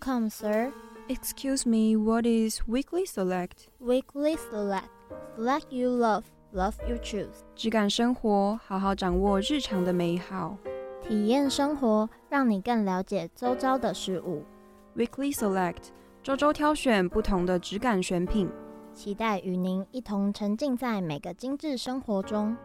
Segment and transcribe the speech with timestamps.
[0.00, 0.72] Welcome, sir.
[1.08, 3.66] Excuse me, what is weekly select?
[3.80, 4.90] Weekly select.
[5.36, 7.42] Select you love, love you choose.
[7.56, 10.56] 质感生活，好好掌握日常的美好。
[11.02, 14.44] 体验生活，让你更了解周遭的事物。
[14.96, 15.88] Weekly select，
[16.22, 18.48] 周周挑选不同的质感选品，
[18.94, 22.56] 期待与您一同沉浸在每个精致生活中。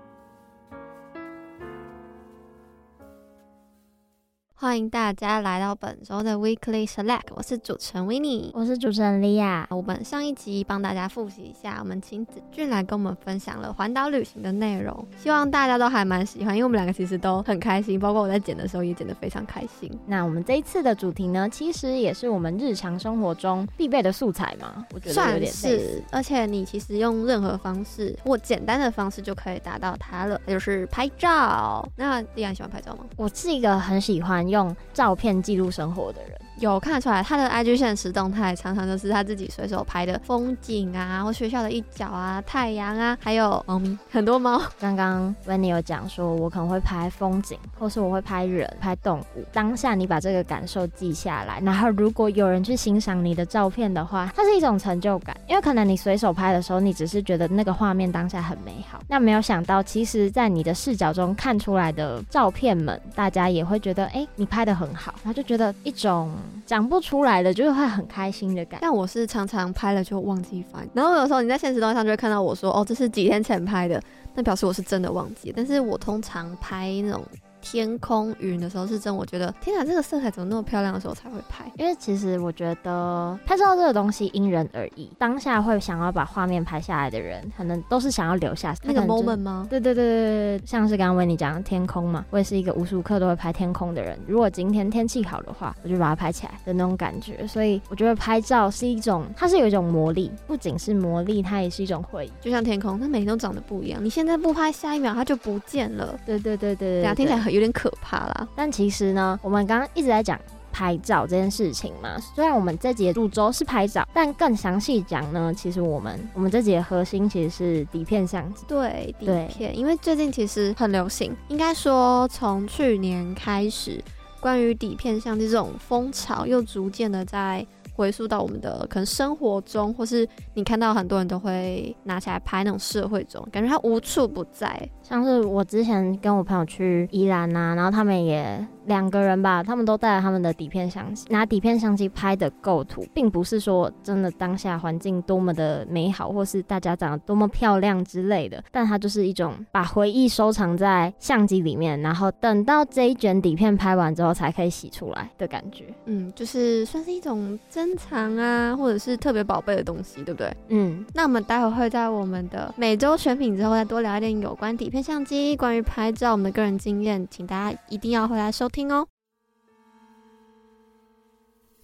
[4.64, 9.68] 欢迎大家来到本周的 Weekly Select，我是主持人 Winnie，我是主持人莉亚。
[9.70, 19.92] 我们上一集帮大家复习一下，我们请子俊来跟我们分享了环岛旅行的内容，希望大家都还蛮喜欢，因为我们两个其实都很开心，包括我在剪的时候也剪得非常开心。
[20.06, 31.86] 那我们这一次的主题呢，其实也是我们日常生活中必备的素材嘛，我觉得有点算是，而且你其实用任何方式或简单的方式就可以达到它了，那就是拍照。
[31.98, 33.04] 那莉亚喜欢拍照吗？
[33.18, 36.40] 我是一个很喜欢用照片记录生活的人。
[36.60, 44.62] 有看得出来，他的 IG 现实动态常常都是他自己随手拍的风景啊，或学校的一角啊、太阳啊，还有猫咪，很多猫。
[44.80, 49.44] 刚刚 WENNY 有讲说，我可能会拍风景，或是我会拍人、拍动物。
[49.52, 66.32] 当下你把这个感受记下来，然后如果有人去欣赏你的照片的话，它是一种成就感，因为可能你随手拍的时候，你只是觉得那个画面当下很美好，那没有想到，其实在你的视角中看出来的照片们，大家也会觉得，哎、你拍得很好，然后就觉得一种。
[66.66, 68.82] 讲不出来的，就是会很开心的感觉。
[68.82, 74.02] 但我是常常拍了就忘记翻，然后有时候你在现实动态上就会看到我说：“哦，这是几天前拍的。”
[74.36, 75.54] 那表示我是真的忘记。
[75.56, 77.24] 但是我通常拍那种。
[77.64, 81.64] 天空云的时候是真，我觉得天哪，这个色彩怎么那么漂亮的时候才会拍。
[81.78, 89.66] 因为其实我觉得拍照这个东西因人而异，当下会想要把画面拍下来的人，可能都是想要留下那个 moment 吗？
[89.70, 94.20] 对对对对对，像是刚刚为你讲的天空嘛，我也是一个无时无刻都会拍天空的人。
[94.28, 97.48] 如果今天天气好的话，我就把它拍起来的那种感觉。
[97.48, 102.32] 所以我觉得拍照是一种，它是有一种魔力，不仅是魔力，它也是一种回忆。
[102.42, 106.20] 就像天空，它每天都长得不一样，你现在不拍，下一秒它就不见了。
[106.26, 108.48] 对对对对对，听起来很有点可怕啦。
[108.56, 110.40] 但其实呢，我们刚刚一直在讲
[110.72, 112.20] 拍照这件事情嘛。
[112.36, 118.66] 虽然我们这集的主轴是拍照，但更详细讲呢，其实我们我们这集的核心其实是底片相机。
[118.68, 124.04] 对，底片，因为最近其实很流行，应该说从去年开始，
[124.40, 127.66] 关于底片相机这种风潮又逐渐的在
[127.96, 134.90] 回溯到我们的可能生活中，或是你看到很多人都会拿起来拍那种社会中，感觉它无处不在。
[135.04, 155.86] 像是我之前跟我朋友去宜兰呐，然后他们也两个人吧，他们都带了他们的底片相机，拿底片相机拍的构图，并不是说真的当下环境多么的美好，或是大家长得多么漂亮之类的，但它就是一种把回忆收藏在相机里面，然后等到这一卷底片拍完之后才可以洗出来的感觉。
[156.06, 160.54] 嗯，就是算是一种珍藏啊，或者是特别宝贝的东西，对不对？
[160.70, 169.08] 嗯，那我们待会会在我们的每周选品之后再多聊一点有关底片相机关于拍照我们的个人经验，请大家一定要回来收听哦。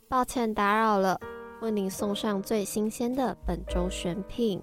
[0.07, 1.19] 抱歉打扰了，
[1.59, 4.61] 为您送上最新鲜的本周选品。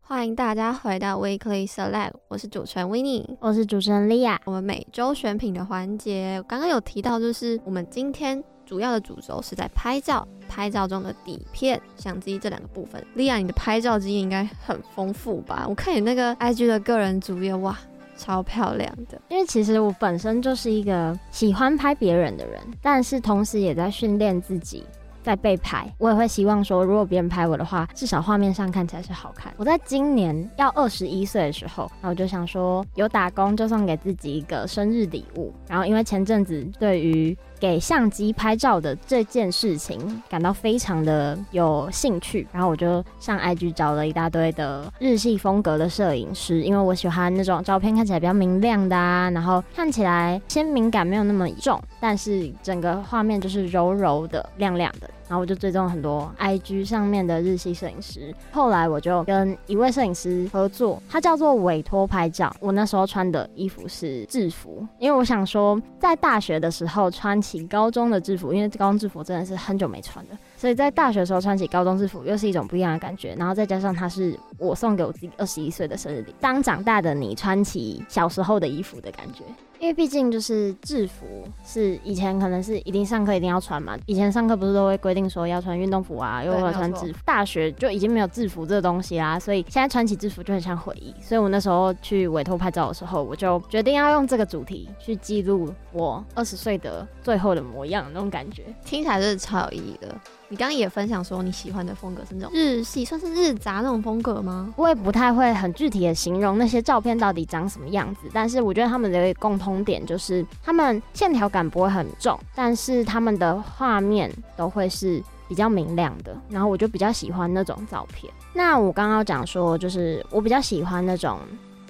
[0.00, 4.38] 欢迎大家回到 Weekly Select，我是主持人 Winnie，我是主持人 Lia。
[4.46, 8.42] 我们每周选品的环节，刚刚有提到，就是我们今天。
[8.74, 13.00] 主要的主轴是在拍照，拍照中的底片相机这两个部分。
[13.14, 15.64] 莉亚，你的拍照经验应该很丰富吧？
[15.68, 17.78] 我看你那个 IG 的个人主页，哇，
[18.16, 19.16] 超漂亮的。
[19.28, 24.84] 因为其实我本身就是一个喜欢拍别人的人，但是同时也在训练自己。
[25.22, 29.50] 在被拍，我也会希望说，如果别人拍我的话，至少画面上看起来是好看。
[29.56, 35.50] 我在今年要二十一岁的时候，然后我就想说，有打工就送给自己一个生日礼物。
[35.66, 55.08] 然后因为前阵子对于给相机拍照的这件事情感到非常的有兴趣，然后我就上 IG 找了一大堆的日系风格的摄影师，因为我喜欢那种照片看起来比较明亮的啊，然后看起来鲜明感没有那么重，但是整个画面就是柔柔的、亮亮的。
[55.28, 62.54] 然后我就追踪很多 IG 上面的日系摄影师，后来我就跟一位摄影师合作，他叫做委托拍照。
[62.60, 73.34] 我那时候穿的衣服是制服，因为我想说，在大学的时候穿起高中的制服，因为高中制服真的是很久没穿的，所以在大学的时候穿起高中制服又是一种不一样的感觉。
[73.38, 79.42] 然后再加上他是我送给我自己二十一岁的生日礼，当长大的你穿起小时候的衣服的感觉。
[79.84, 81.26] 因为毕竟就是制服
[81.62, 87.18] 是以前可能是一定上课一定要穿嘛，以前上课不是都会规定说要穿运动服啊，又要穿制服。
[87.22, 91.14] 大学就已经没有制服这个东西啦，所以现在穿起制服就很像回忆。
[91.20, 100.18] 所以我那时候去委托拍照的时候，我就决定要用这个主题去记录我二十岁的最后的模样，那种感觉听起来就是超有意义的。
[100.48, 104.72] 你刚刚也分享说你喜欢的风格是那种日系，算是日杂那种风格吗？
[104.76, 118.32] 我也不太会很具体的形容那些照片到底长什么样子，但是我觉得他们的共点就是他们线条感不会很重，但是他们的画面都会是比较明亮的，然后我就比较喜欢那种照片。
[118.52, 121.38] 那我刚刚讲说，就是我比较喜欢那种。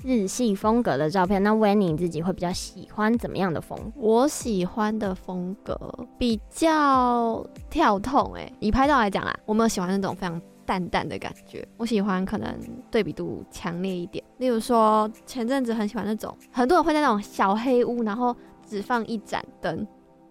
[0.07, 3.91] 日系风格的照片，那 Winnie 自己会比较喜欢怎么样的风格？
[3.97, 5.81] 我喜欢的风格
[6.19, 12.55] 比较跳痛诶、以拍照来讲啊，我没有喜欢那种非常淡淡的感觉，我喜欢可能
[12.91, 14.25] 对比度强烈一点。
[14.39, 18.35] 例如说前阵子很喜欢那种，很多人会在那种小黑屋，然后
[18.67, 19.87] 只放一盏灯，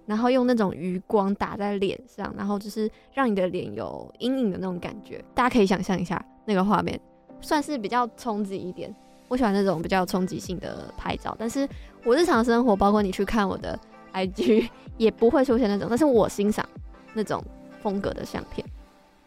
[0.05, 5.23] 然后用那种余光打在脸上，然后就是让你的脸有阴影的那种感觉。
[5.33, 6.99] 大家可以想象一下那个画面，
[7.41, 8.93] 算是比较冲击一点。
[9.29, 11.67] 我喜欢那种比较冲击性的拍照，但是
[12.03, 13.79] 我日常生活，包括你去看我的
[14.13, 15.87] IG，也不会出现那种。
[15.89, 16.63] 但是我欣赏
[17.13, 17.43] 那种
[17.81, 18.63] 风格的相片。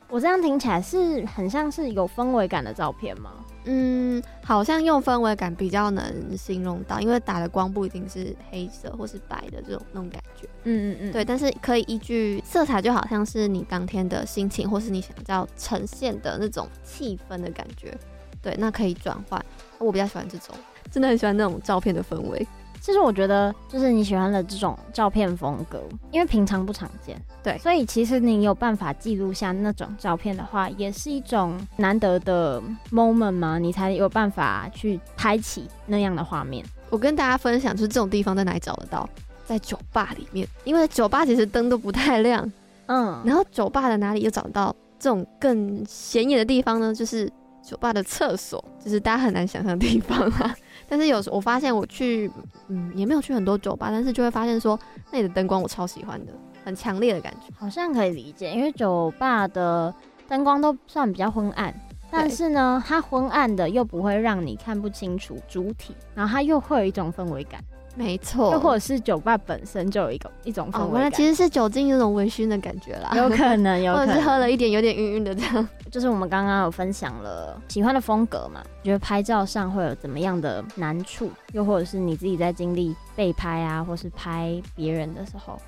[0.09, 3.33] 我这样听起来是很像是有氛围感的照片吗？
[3.65, 10.49] 嗯，好像用氛围感比较能形容到，因为打的光不一定是黑色或是白的这种那种感觉。
[10.63, 17.93] 嗯嗯嗯，对，但是可以依据色彩，就好像是你当天的心情，或是你想要呈现的那种气氛的感觉。
[18.41, 19.45] 对，那可以转换。
[19.79, 20.55] 我比较喜欢这种，
[20.89, 22.47] 真的很喜欢那种照片的氛围。
[22.87, 32.63] 其实我觉得，就是你喜欢的这种照片风格，因为平常不常见，对，所以其实你有办法记录下那种照片的话，也是一种难得的
[32.93, 36.65] moment 嘛，你才有办法去拍起那样的画面。
[36.89, 39.09] 我跟大家分享，就是这种地方在哪里找得到？
[39.45, 42.49] 在酒吧里面，因为酒吧其实灯都不太亮，
[42.87, 46.95] 嗯，然后酒吧的哪里又找得到这种更显眼的地方呢？
[46.95, 47.29] 就是。
[47.67, 50.55] 酒吧的厕所就是大家很难想象的地方啊，
[50.89, 52.31] 但是有时我发现我去，
[52.69, 54.79] 嗯，也没有去很多酒吧，但是就会发现说
[55.11, 56.33] 那里的灯光我超喜欢的，
[56.65, 59.93] 很强烈的感觉，好像可以理解，因为酒吧的
[60.29, 61.75] 灯光都算比较昏暗，
[62.11, 67.61] 但是呢，它昏暗的又不会让你看不清楚主体，然后它又会有一种氛围感。
[67.99, 75.67] 没错，又或者是酒吧本身就有一个一种氛围感，那、哦、其实是酒精有种微醺的感觉啦，有可能， 有可能，或者是喝了一点有点晕晕的这样。
[75.91, 85.59] 就是我们刚刚有分享了喜欢的风格嘛，觉得拍照上会有怎么样的难处，又或者是你自己在经历被拍啊，或是拍别人的时候，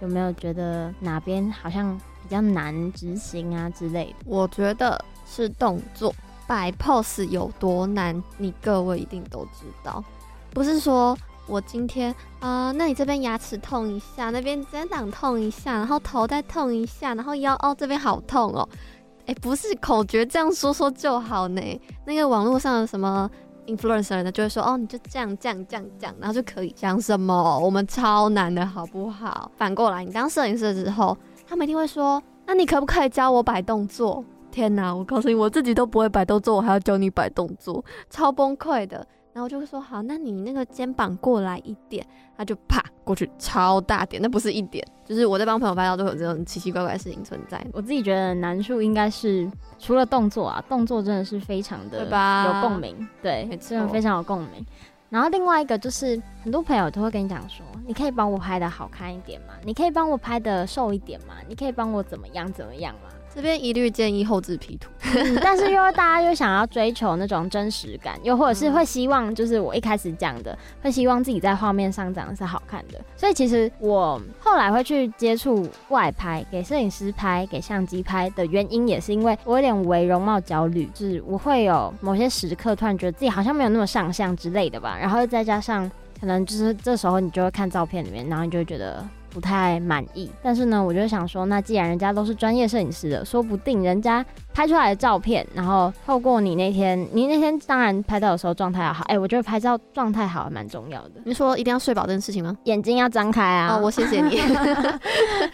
[0.00, 4.14] 有没有觉得哪边好像比较难执行啊之类的？
[4.24, 6.14] 我觉得是动作
[6.46, 10.02] 摆 pose 有多难，你各位一定都知道，
[10.54, 11.14] 不是说。
[11.46, 18.68] 我今天啊、那你这边牙齿痛一下，那边肩膀痛一下，然后头再痛一下，然后腰哦这边好痛哦，
[19.26, 21.80] 哎，不是口诀这样说说就好呢。
[22.06, 23.30] 那个网络上的什么
[23.66, 27.58] influencer 呢，就会说哦，你就这样这样这样这样，然后就可以讲什么？
[27.58, 29.50] 我们超难的好不好？
[29.56, 34.24] 反过来，你当摄影师之后，他们一定会说，那你可不可以教我摆动作？
[34.50, 39.06] 天哪，我告诉你，我自己都不会摆动作，我还要教你摆动作，超崩溃的。
[39.34, 42.06] 然后我就会说好，那你那个肩膀过来一点，
[42.38, 47.60] 他就啪过去超大点，那不是一点，就是我在帮朋友拍照都有这种奇奇怪怪的事情存在。
[47.72, 54.64] 我自己觉得难处应该是除了动作啊，动作真的是非常的有共鸣，对，对真的非常有共鸣。
[55.10, 59.54] 然后另外一个就是很多朋友都会跟你讲说，你可以帮我拍的好看一点吗？
[59.64, 61.34] 你可以帮我拍的瘦一点吗？
[61.48, 63.10] 你可以帮我怎么样怎么样吗？
[63.34, 73.00] 这边一律建议后置 P 图， 嗯，但是又大家又想要追求那种真实感，又或者是会希望，就是我一开始讲的，会希望自己在画面上长得是好看的。
[73.16, 84.96] 所以其实我后来会去接触外拍，给摄影师拍，给相机拍的原因，也是因为我有点为容貌焦虑，就是我会有某些时刻突然觉得自己好像没有那么上相之类的吧。
[85.00, 89.04] 然后再加上可能就是这时候你就会看照片里面，然后你就会觉得。
[89.34, 94.24] 不太满意，但是呢，我就想说，那既然人家都是专业摄影师的，说不定人家
[94.54, 101.14] 拍出来的照片，然后透过你那天，你那天当然拍照的时候状态要好，哎、欸，我觉得拍照状态好还蛮重要的。
[101.24, 102.56] 你说一定要睡饱这件事情吗？
[102.64, 103.74] 眼睛要张开啊！
[103.74, 104.36] 哦， 我谢谢你，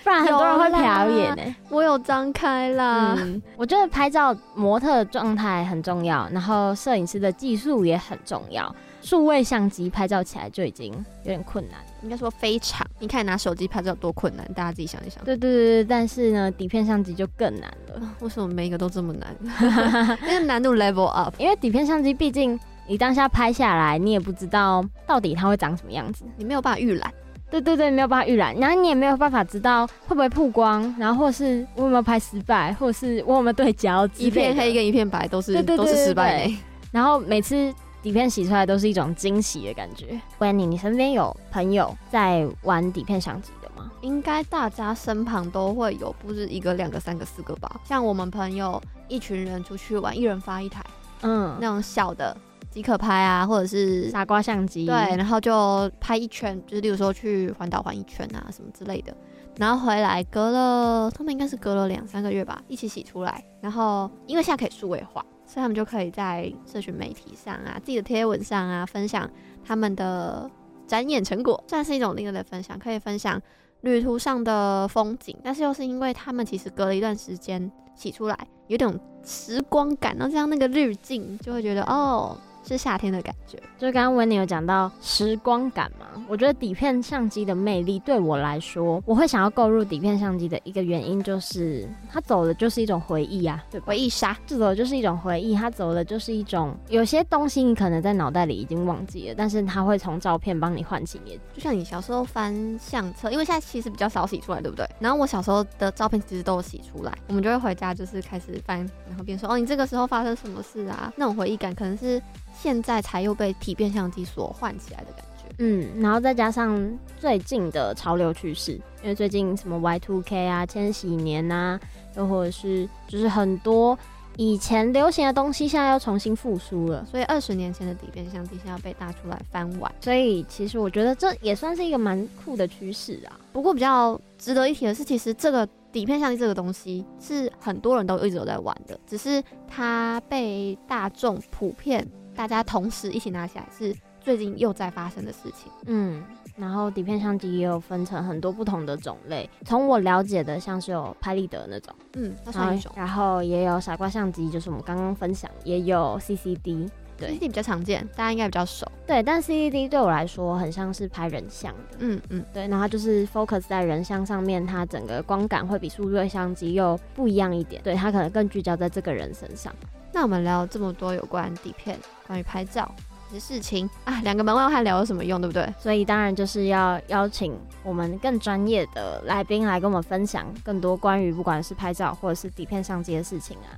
[0.05, 1.43] 不然很多人会瞟眼呢。
[1.71, 3.17] 我有张开啦。
[3.19, 8.75] 嗯，我觉得拍照模特状态很重要，然后摄影师的技术也很重要。
[9.03, 10.93] 数位相机拍照起来就已经
[11.23, 12.87] 有点困难，应该说非常。
[12.99, 15.25] 你看拿手机拍照多困难，大家自己想一想。
[15.25, 18.15] 对对对对，但是呢，底片相机就更难了。
[18.21, 19.35] 为什么每一个都这么难？
[20.23, 27.13] 因为难度 level up，因为底片相机毕竟你当下拍下来，你也不知道到底它会长什么样子，你没有办法预览。
[27.51, 36.49] 对对对，没有办法预览，然后你也没有办法知道会不会曝光，然后或是我有没有拍失败，或者是我有没有对焦，一片黑跟一片白都是都是失败。
[36.93, 40.21] 然后每次底片洗出来都是一种惊喜的感觉。
[40.39, 43.91] Winnie，你身边有朋友在玩底片相机的吗？
[44.01, 47.81] 应该大家身旁都会有，不是一个、两个、三个、四个吧？
[47.85, 50.85] 像我们朋友一群人出去玩，一人发一台，
[51.23, 52.37] 嗯，那种小的。
[52.71, 59.13] 即可拍啊，或者是傻瓜相机，对，然后就拍一圈，就是例如说去环岛环一圈啊什么之类的，
[59.57, 69.29] 然后回来隔了，他们应该是隔了两三个月吧，一起洗出来，然后因为现在可以数位化，所以他们就可以在社群媒体上啊、自己的贴文上啊分享
[69.65, 70.49] 他们的
[70.87, 73.43] 展演成果，算是一种另类的分享，可以分享
[73.81, 78.39] 旅途上的风景，但是又是因为他们其实隔了一段时间洗出来，
[78.69, 82.39] 有点时光感，然后这样那个滤镜就会觉得哦。
[82.71, 104.89] 是夏天的感觉，就刚刚 Winnie 有讲到时光感嘛，我觉得底片相机的魅力对我来说，我会想要购入底片相机的一个原因就是，它走的就是一种回忆啊，对，回忆杀，这走的就是一种回忆，它走的就是一种有些东西你可能在脑袋里已经忘记了，但是它会从照片帮你唤起你，就像你小时候翻相册，因为现在其实比较少洗出来，对不对？
[105.01, 111.13] 然后我小时候的照片其实都有洗出来，我们就会回家就是开始翻，然后边说哦，你这个时候发生什么事啊？
[111.17, 112.23] 那种回忆感可能是。
[112.61, 121.81] 现在才又被体变相机所唤起来的感觉，嗯，然后再加上最近的潮流趋势，因为最近什么 Y2K 啊、千禧年啊，
[122.17, 123.99] 又或者是就是很多
[124.37, 133.41] 以前流行的东西，现在又重新复苏了，所以二十年前的底片相机现在要被大出来翻玩，所以其实我觉得这也算是一个蛮酷的趋势啊。
[133.53, 142.07] 不过比较值得一提的是，其实这个底片相机这个东西是很多人都一直都在玩的，只是它被大众普遍。
[142.41, 145.71] 大家同时一起拿起来是最近又在发生的事情。
[145.87, 146.23] 嗯，
[146.57, 149.49] 然后底片相机也有分成很多不同的种类。
[149.67, 152.91] 从我了解的，像是有拍立得那种，嗯，那算一种。
[152.97, 158.91] 然后也有傻瓜相机，就是我们刚刚分享，也有 CCD，对，CCD 比较常见，大家应该比较熟。
[159.07, 161.97] 对，但 CCD 对我来说很像是拍人像的。
[161.99, 167.83] 嗯嗯，对，然后就是 focus 在人像上面，它整个光感会比数位相机又不一样一点。
[167.83, 169.75] 对，它可能更聚焦在这个人身上。
[170.13, 172.93] 那我们聊这么多有关底片、关于拍照
[173.33, 175.73] 的事情啊，两个门外汉聊有什么用，对不对？
[175.79, 183.71] 所以当然就是要邀请我们更专业的来宾来跟我们分享更多关于不管是拍照或者是底片相机的事情啊。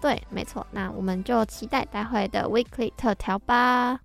[0.00, 0.64] 对，没错。
[0.70, 3.98] 那我们就期待待会的 Weekly 特调吧。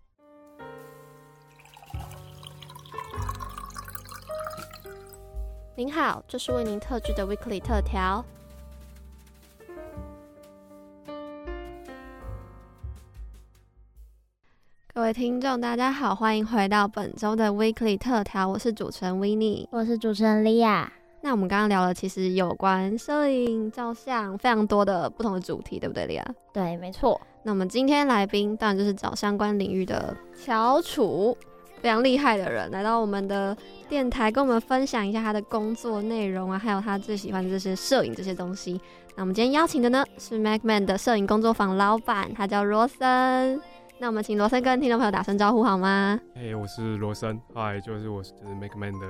[5.75, 8.24] 您好，这是为您特制的 Weekly 特调。
[14.95, 18.47] 各位听众，大家好，欢迎回到本周的 Weekly 特调。
[18.47, 20.85] 我是主持人 Winnie，我是主持人 Lia。
[21.21, 26.23] 那我们刚刚聊了，其实有关摄影、照相非常多的不同的主题，对不对，Lia？
[26.53, 27.19] 对，没错。
[27.41, 31.35] 那我们今天来宾当然就是找相关领域的翘楚，
[31.81, 33.57] 非常厉害的人来到我们的
[33.89, 38.79] 电台，跟我们分享一下他的工作内容啊，还有他最喜欢的这些摄影这些东西。
[39.15, 43.59] 那我们今天邀请的呢是 MacMan 的摄影工作坊老板，他叫罗森。
[44.03, 46.19] 那我们请罗森跟听众朋友打声招呼好吗？
[46.36, 49.07] 哎，hey, 我是罗森，嗨，就是我就是 Make Man 的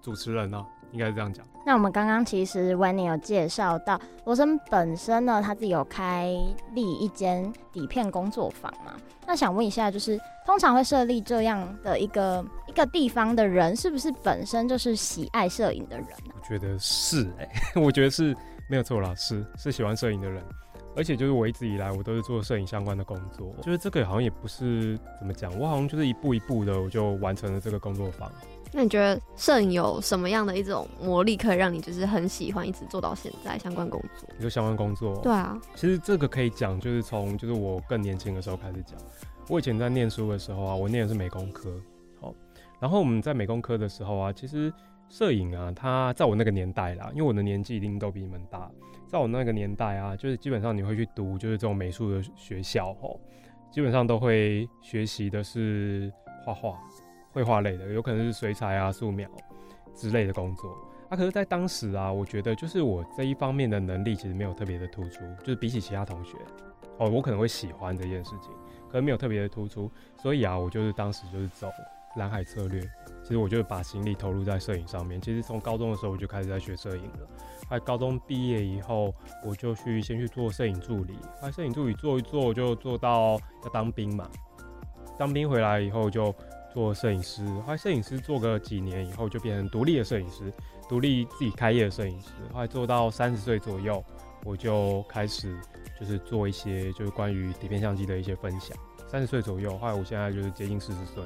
[0.00, 1.46] 主持人哦，应该是这样讲。
[1.66, 6.34] 那我们刚刚其实 wennie 有介绍到罗森本身呢，他自己有开
[6.72, 8.94] 立一间底片工作坊嘛。
[9.26, 16.32] 那想问一下，就是通常会设立这样的一个一个地方的人，是不是本身就是喜爱摄影的人呢？
[16.34, 18.34] 我觉得是哎、欸， 我觉得是
[18.70, 20.42] 没有错啦，是是喜欢摄影的人。
[20.96, 28.30] 而且就是我一直以来我都是做摄影相关的工作，就是这个好像也不是怎么讲，我好像就是一步一步的我就完成了这个工作坊。
[28.72, 34.28] 那你觉得摄影有什么样的一种魔力，可以让你就是很喜欢一直做到现在相关工作？
[34.36, 35.16] 你说相关工作？
[35.22, 38.98] 对啊，其实这个可以讲，就是从就是我更年轻的时候开始讲。
[39.48, 41.70] 我以前在念书的时候啊，我念的是美工科，
[42.20, 42.34] 好，
[42.80, 44.72] 然后我们在美工科的时候啊，其实
[45.08, 48.68] 摄影啊，它在我那个年代啦，因为我的年纪一定都比你们大。
[49.14, 53.20] 在我那个年代啊，就是基本上你会去读就是这种美术的学校吼，
[53.70, 56.12] 基本上都会学习的是
[56.44, 56.76] 画画、
[57.30, 59.30] 绘画类的，有可能是水彩啊、素描
[59.94, 60.68] 之类的工作。
[61.08, 66.36] 啊，可是，在当时啊，我觉得就是我这一方面的能力其实没有特别的突出，就是比起其他同学，
[66.98, 68.50] 哦，我可能会喜欢这件事情，
[68.88, 69.88] 可能没有特别的突出，
[70.20, 71.68] 所以啊，我就是当时就是走
[72.16, 72.80] 蓝海策略，
[73.22, 75.20] 其实我就把心力投入在摄影上面。
[75.20, 77.28] 其实从高中的时候我就开始在学摄影了。
[77.70, 81.14] 在高中毕业以后，我就去先去做摄影助理。
[81.40, 84.28] 啊，摄影助理做一做，就做到要当兵嘛。
[85.18, 86.34] 当兵回来以后就
[86.72, 90.52] 做摄影师，后来摄影师做个几年以后就变成独立的摄影师，
[90.88, 94.04] 独立自己开业的摄影师，后来做到三十岁左右，
[94.44, 95.56] 我就开始
[96.00, 98.76] 就是做一些就是关于底片相机的一些分享。
[99.06, 101.22] 三十岁左右，后来我现在就是接近四十岁，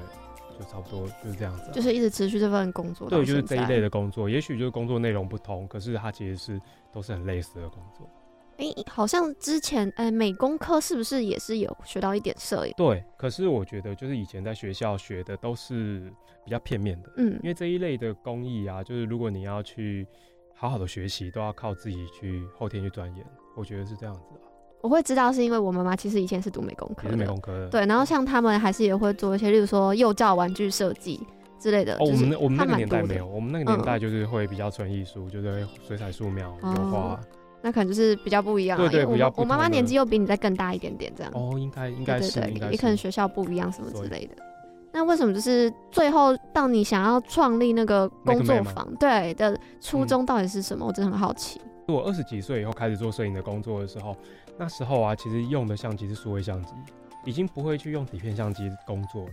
[0.59, 3.09] 就差不多就是这样子，就是一直持续这份工作。
[3.09, 6.61] 对，就是这一类的工作，也许就是工作内容不同，可是它其实是
[6.91, 8.09] 都是很类似的工作。
[8.57, 12.73] 哎、欸，好像之前哎、欸，美工科是不是也是有学到一点摄影？
[12.75, 16.11] 对，可是我觉得就是以前在学校学的都是
[16.43, 20.05] 比较片面的，嗯，因为这一类的工艺啊，就是如果你要去
[20.53, 23.25] 好好的学习，都要靠自己去后天去钻研，
[23.55, 24.48] 我觉得是这样子啊。
[24.81, 31.19] 我会知道是因为我妈妈其实以前是读美工科的，也是美工科的，对，然后像他们还是也会做一些，例如说幼教玩具设计
[31.59, 31.95] 之类的。
[31.95, 36.97] 哦，我们我们那个年代没有，我们那个年代就是会比较纯艺术，就是水彩素描、油画。
[36.97, 37.19] 哦
[37.61, 39.29] 那可能就是比较不一样，对对，比较。
[39.35, 41.33] 我妈妈年纪又比你再更大一点点，这样。
[41.35, 44.35] 哦，应该应该是，对对对，也可能学校不一样什么之类的。
[44.93, 50.85] 那为什么就是最后到你想要创立那个工作坊，对的初衷到底是什么？
[50.85, 51.59] 我真的很好奇。
[51.89, 54.15] 我二十几岁以后开始做摄影的工作的时候，
[54.59, 56.73] 那时候啊，其实用的相机是数位相机，
[57.25, 59.31] 已经不会去用底片相机工作了。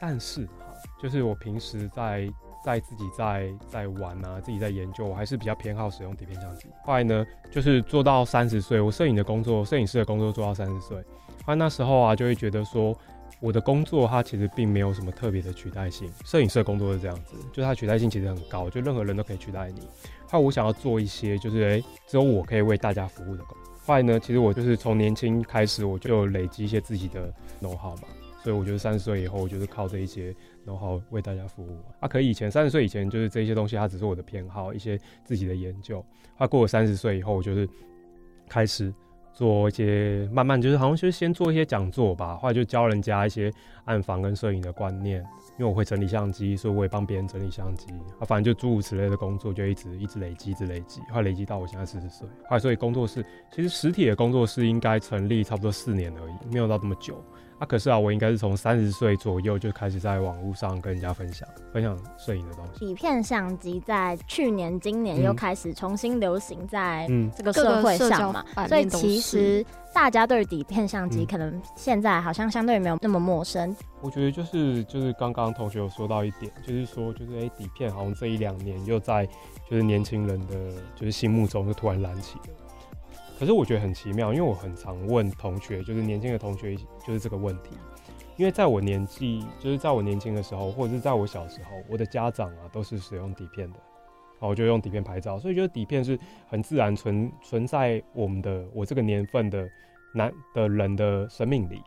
[0.00, 2.28] 但是哈，就是我平时在。
[2.64, 6.68] 在自己在在玩啊，自己在研究，我还是比较偏好使用底片相机。
[6.84, 10.96] 后来呢，就是做到三十岁，我摄影的工作，摄影师的工作做到三十岁。
[11.44, 12.96] 后来那时候啊，就会觉得说，
[13.40, 16.08] 我的工作它其实并没有什么特别的取代性。
[16.24, 19.80] 摄影师的工作是这样子，就它取代性其实很高，就任何人都可以取代你。
[20.28, 24.02] 后来我想要做一些，就是诶、只有我可以为大家服务的工坏。
[24.02, 28.08] 呢，其实我就是从年轻开始，我就累积一些自己的 know how 嘛。
[28.42, 30.34] 所以我觉得三十岁以后，我就是靠这一些
[30.66, 31.78] ，know how 为大家服务。
[32.00, 36.04] 啊，可以以前三十岁以前，就是这些东西，它只是我的偏好，一些自己的研究。
[36.36, 37.68] 他过了三十岁以后，我就是
[38.48, 38.92] 开始
[39.32, 43.52] 做一些，慢慢就是好像就是先做一些讲座吧，后来就教人家一些
[43.84, 45.24] 暗房跟摄影的观念。
[45.58, 47.86] 因为我会整理相机，所以我也帮别人整理相机。
[48.18, 52.26] 啊，反正就诸如此类的工作，就一直一直累积，一直累积，后来累积到我现在四十岁。
[52.48, 53.24] 后来所以工作室，
[53.54, 57.22] 其实实体的工作室应该成立差不多四年而已，没有到这么久。
[57.62, 62.80] 啊，可是啊，我应该是从三十岁左右就开始在网络上跟人家分享分享摄影的东西。
[62.80, 73.72] 底片相机在去年、今年又开始重新流行在这个社会上嘛，所以其实大家对底片相机可能现在好像相对没有那么陌生。
[74.00, 79.24] 我觉得就是就是刚刚同学有说到一点，就是说就是哎、欸，底片好像这一两年又在
[79.70, 80.56] 就是年轻人的
[80.96, 82.54] 就是心目中就突然燃起了。
[83.42, 87.76] 可是我觉得很奇妙，因为我很常问同学，就是年轻的同学，就是这个问题。
[88.36, 93.80] 因为在我年纪，就是在我年轻的时候，或者是在我小时候，我的家长啊都是使用底片的，
[94.34, 99.68] 然后我就用底片拍照，所以觉得底片是很自然存存在我们的我这个年份的
[100.14, 101.82] 男的人的生命里。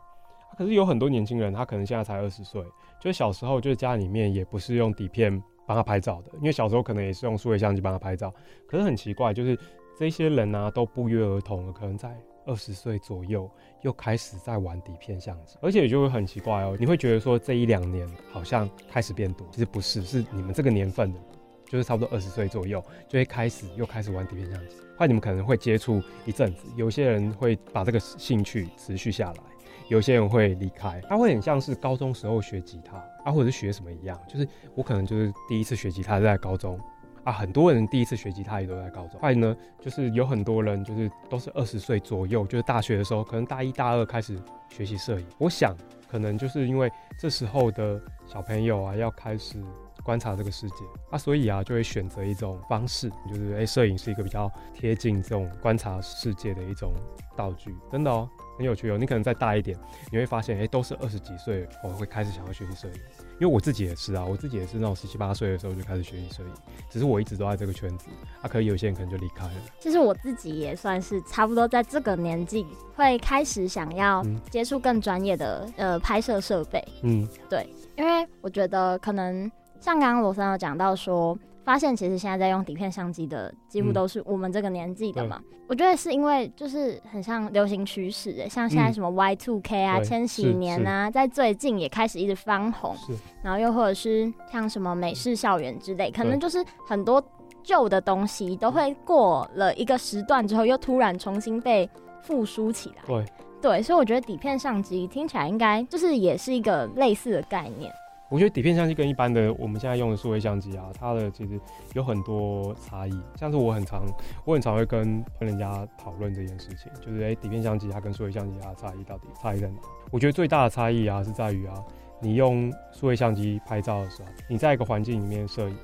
[0.57, 2.61] 可是有很多年轻人，他可能现在才二十岁，
[2.99, 8.29] 就是小时候就是家里面也不是用底片帮他拍照的，因为小时候可能也是用数位相机帮他拍照。
[8.67, 9.57] 可是很奇怪，就是。
[9.97, 13.49] 这些人呢、啊，都不约而同的，可能在二十岁左右
[13.81, 21.19] 又开始在玩底片相机，而且就会很奇怪哦，你会觉得说这一两年好像开始变多，其实不是，是你们这个年份的，
[21.65, 29.43] 就是差不多二十岁左右就会开始又开始玩底片相机，后来你们可能会接触一阵子，有些人会把这个兴趣持续下来，
[29.87, 36.77] 有些人会离开，他会很像是高中时候学吉他啊，或者是学什么一样，就是我可能就是第一次学吉他在高中。
[37.25, 39.19] 啊，很多人第一次学吉他也都在高中。
[39.19, 45.25] 后来呢，就是有很多人就是都是二十岁左右，就是大学的时候，可能大一大二开始学习摄影。
[45.39, 45.75] 我想，
[46.07, 49.59] 可能就是因为这时候的小朋友啊，要开始
[50.03, 50.75] 观察这个世界
[51.09, 56.93] 啊，所以啊，就会选择一种方式，就是哎，摄影是一个比较贴近这种观察世界的一种
[57.35, 57.75] 道具。
[57.91, 58.97] 真的哦，很有趣哦。
[58.97, 59.77] 你可能再大一点，
[60.11, 62.93] 你会发现，哎，都是二十几岁，我会开始想要学习摄影。
[63.39, 66.49] 因为我自己也是啊，我自己也是那种十七八岁的时候就开始学习摄影，
[66.89, 68.07] 只是我一直都在这个圈子，
[68.41, 69.53] 啊，可以有些人可能就离开了。
[69.79, 72.65] 其实我自己也算是差不多在这个年纪
[72.95, 76.83] 会开始想要接触更专业的呃拍摄设备。
[77.01, 81.37] 嗯，对，因为我觉得可能像刚刚罗森有讲到说。
[81.65, 92.95] 发现其实现在在用底片相机的几乎都是我们这个年纪的嘛，嗯、我觉得是因为就是很像流行趋势的，像现在什么 Y Two K 啊、千禧、嗯、年啊，在最近也开始一直翻红，
[93.41, 97.21] 然后又或者是像什么美式校园之类，可能就是很多
[97.63, 101.89] 旧的东西都会过了一个时段之后，又突然重新被
[102.21, 103.01] 复苏起来。
[103.07, 103.25] 对，
[103.59, 107.91] 对，所以我觉得底片相机听起来应该就是也是一个类似的概念。
[108.29, 111.59] 我觉得底片相机跟一般的我们现在用的数位相机啊，它的其实
[111.93, 113.21] 有很多差异。
[113.35, 114.03] 像是我很常，
[114.45, 119.75] 我很常会跟跟人家讨论这件事情，就是哎、底片相机它跟数位相机它的差异到底差异在哪？
[120.11, 121.75] 我觉得最大的差异啊是在于啊，
[122.19, 125.77] 你用数位相机拍照的时候，你在一个环境里面摄影，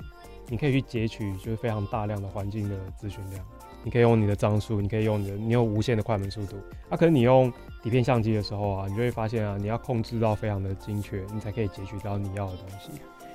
[0.48, 3.44] 你可以去截取就是非常大量的环境的资讯量。
[3.84, 6.56] 你可以用你的张数，你可以用你的，你有无限的快门速度。
[6.88, 12.90] 啊，可是你用底片相机的时候啊，你就会发现啊，你要控制到非常的精确，你才可以截取到你要的东西。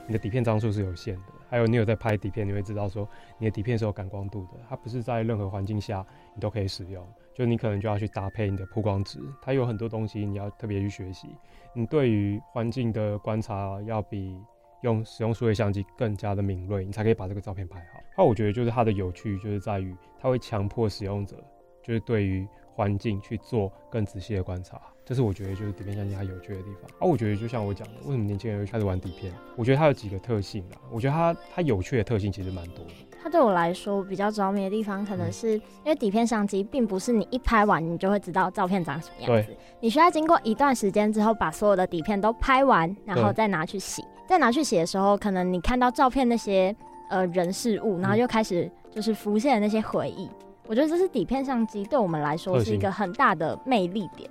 [0.08, 1.22] 你的底片张数是有限的。
[1.50, 3.08] 还有，你有在拍底片，你会知道说，
[3.38, 7.06] 你的底片是有感光度的，它不是在任何环境下你都可以使用。
[7.34, 11.28] 就你可能就要去搭配你的曝光值，它有很多东西你要特别去学习。
[11.74, 14.40] 你对于环境的观察要比。
[14.82, 18.00] 用使用数位相机更加的敏锐，你才可以把这个照片拍好。
[18.18, 21.36] 那我觉得就是它的有趣，就是在于它会强迫使用者，
[21.84, 24.82] 就是对于环境去做更仔细的观察。
[25.06, 26.84] 这是我觉得就是底片相机它有趣的地方。
[27.00, 29.34] 啊，我觉得就像我讲的，为什么年轻人会开始玩底片？
[29.56, 30.82] 我觉得它有几个特性啊。
[30.92, 32.92] 我觉得它它有趣的特性其实蛮多的。
[33.22, 39.56] 它对我来说比较着迷的地方，可能是因为底片相机并不是你一拍完你就会知道照片长什么样子。
[39.80, 44.04] 你需要经过一段时间之后，把所有的底片都拍完，然后再拿去洗。
[44.28, 46.76] 再拿去洗的时候，可能你看到照片那些
[47.10, 50.26] 呃人事物，然后就开始就是浮现那些回忆。
[50.26, 50.36] 嗯、
[50.68, 54.30] 我觉得这是底片相机对我们来说是一个很大的魅力点。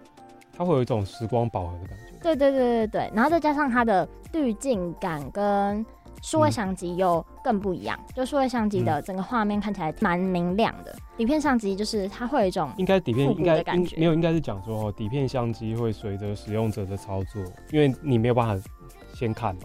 [0.57, 2.19] 它会有一种时光饱和的感觉。
[2.23, 5.85] 对对对对对，然后再加上它的滤镜感跟
[6.23, 7.97] 数位相机又更不一样。
[8.09, 13.63] 嗯、就数位相机的整个画面看起来蛮明亮的，嗯、底片相机就是它会有一种应该底片应该
[13.97, 18.69] 没有应该是讲说哦底片相机会随着使用者的操作，因为你没有办法
[19.15, 19.63] 先看嘛。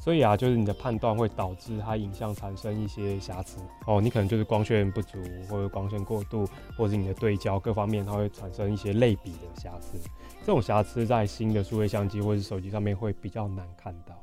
[0.00, 4.02] 所以啊，就是你的判断会导致它影像产生一些瑕疵哦。
[4.02, 5.18] 你可能就是光线不足，
[5.48, 9.98] 或者光线过度，或者是你的对焦各方面，它会产生一些类比的瑕疵。
[10.40, 14.14] 这种瑕疵在新的数位相机或者是手机上面会比较难看到，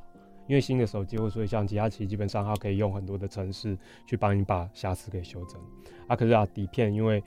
[0.48, 5.60] 因为新的手机或所以相机，它其实基本上它可以用很多的程式去帮你把瑕疵给修正。
[6.08, 7.24] 啊，可是啊，底片因为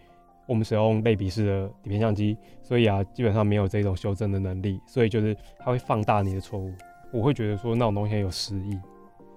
[0.47, 6.73] 我们使用类比式的底片相机，所以啊，基本上没有这种修正的能力，所以就是它会放大你的错误。
[7.13, 8.79] 我会觉得说那种东西很有诗意，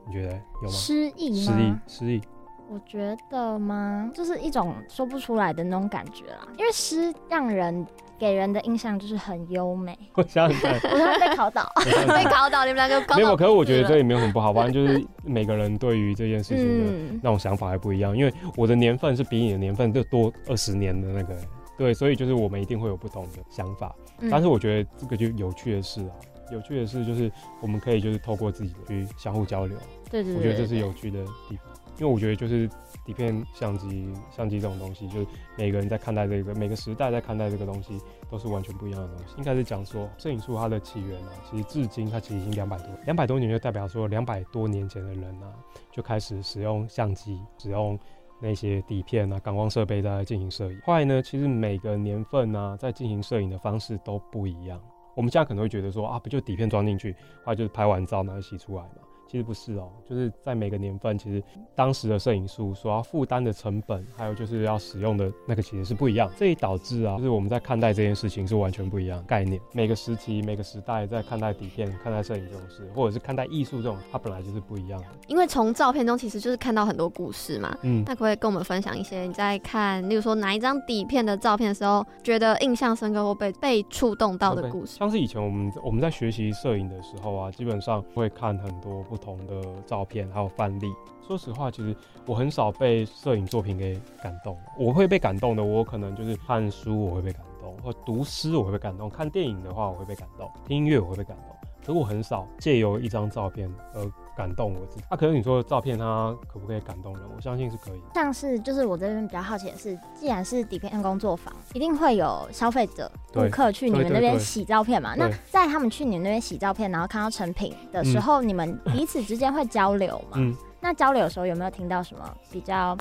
[0.06, 0.70] 你觉得有吗？
[0.70, 1.36] 诗意吗？
[1.36, 2.22] 诗意，诗意。
[2.70, 4.12] 我觉得吗？
[4.14, 6.46] 就是一种说不出来的那种感觉啦。
[6.58, 7.86] 因为诗让人
[8.20, 9.98] 给人的印象就是很优美。
[10.16, 13.36] 我想想看，我刚被考倒， 被考倒，你们两个没有。
[13.36, 18.18] 可是我觉得这也没有很不好，反正就是每个人对于这件事情的那种想法还不一样。
[18.18, 21.36] 因为我的年份是比你的年份就多二十年的那个，
[21.78, 23.96] 对，所以就是我们一定会有不同的想法。
[24.32, 26.14] 但是我觉得这个就有趣的事啊。
[26.50, 29.78] 有趣的是，就是我们可以就是透过自己去相互交流。
[30.10, 31.66] 对对，对，对，对，我觉得这是有趣的地方。
[32.00, 32.70] 因为我觉得就是
[33.04, 39.34] 底片相机、相机这种东西，就是每个人在看待这个，每个时代在看待这个东西，都是完全不一样的东西。
[39.38, 45.52] 应该是讲说，摄影术它的起源啊，其实至今它其实已经两百多，两百多年就代表说两百多年前的人啊，
[45.92, 47.98] 就开始使用相机，使用
[48.40, 50.80] 那些底片啊、感光设备在进行摄影。
[50.86, 54.80] 后来呢，其实每个年份啊，在进行摄影的方式都不一样。
[55.16, 57.12] 我们现在可能会觉得说啊，不就底片装进去，
[57.44, 59.02] 后来就是拍完照然后洗出来嘛。
[59.28, 61.44] 其实不是哦，就是在每个年份，其实
[61.76, 66.32] 当时的摄影术所要负担的成本，还有就是要使用的那个，其实是不一样。
[66.38, 69.60] 这也导致啊，就是我们在看待这件事情是完全不一样的概念。
[69.74, 75.08] 每个时期、每个时代在看待底片、看待摄影这种事，或者是看待艺术这种，它本来就是不一样的。
[75.28, 77.78] 因为从照片中其实就是看到很多故事嘛。
[77.82, 84.96] 嗯，那可不可以跟我们分享一些你在看，例如说哪一张底片的照片的时候，觉得印象深刻或被被触动到的故事？
[84.98, 89.17] 像是以前我们我们在学习摄影的时候啊，基本上会看很多不。
[89.18, 90.86] 不同的照片还有范例，
[91.28, 91.96] 说实话，其实
[92.28, 94.56] 我很少被摄影作品给感动。
[94.78, 101.56] 我会被感动的，我可能就是看书，我会被感动；或读诗，我会被感动；看电影的话，我会被感动；听音乐，我会被感动。
[101.80, 105.04] 可是我很少借由一张照片而感动我自己。
[105.10, 107.24] 那、啊、可是你说的照片，它可不可以感动人？
[107.36, 108.02] 我相信是可以。
[108.14, 115.16] 像是就是我这边比较好奇的是，既然是底片工作坊，一定会有消费者顾客去你们那边洗照片嘛？
[115.16, 120.36] 那在他们去你们那边洗照片，然后看到成品的时候，嗯、你们彼此之间会交流吗？
[120.36, 122.96] 嗯、那交流的时候有没有听到什么比较？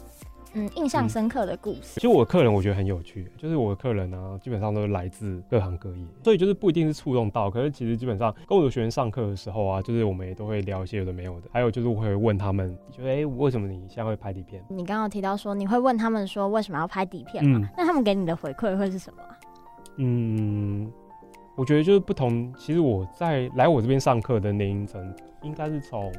[0.57, 1.97] 嗯，印象深刻的故事。
[1.97, 14.65] 其实我的客人我觉得很有趣，就是我的客人呢、啊，基本上都是来自各行各业，所以就是不一定是触动到，可是其实基本上跟我的学员上课的时候啊，就是我们也都会聊一些有的没有的，还有就是我会问他们，就哎、欸，为什么你现在会拍底片？
[14.69, 17.59] 你刚刚提到说你会问他们说为什么要拍底片嘛？
[17.59, 19.19] 嗯、那他们给你的回馈会是什么？
[19.97, 20.91] 嗯，
[21.55, 22.51] 我觉得就是不同。
[22.57, 26.11] 其实我在来我这边上课的年龄层，应该是从。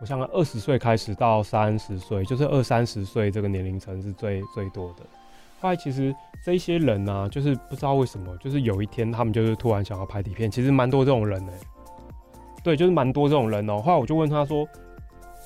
[0.00, 5.02] 我想二十岁开始到三十岁，就是二三十岁这个年龄层是最最多的。
[5.58, 11.66] 后来其实这一些人呢、啊，就是不知道为什么，就是有一天他们就是突然想要拍底片，其实蛮多这种人呢、欸。
[12.62, 13.82] 对，就是蛮多这种人哦、喔。
[13.82, 14.68] 后来我就问他说：“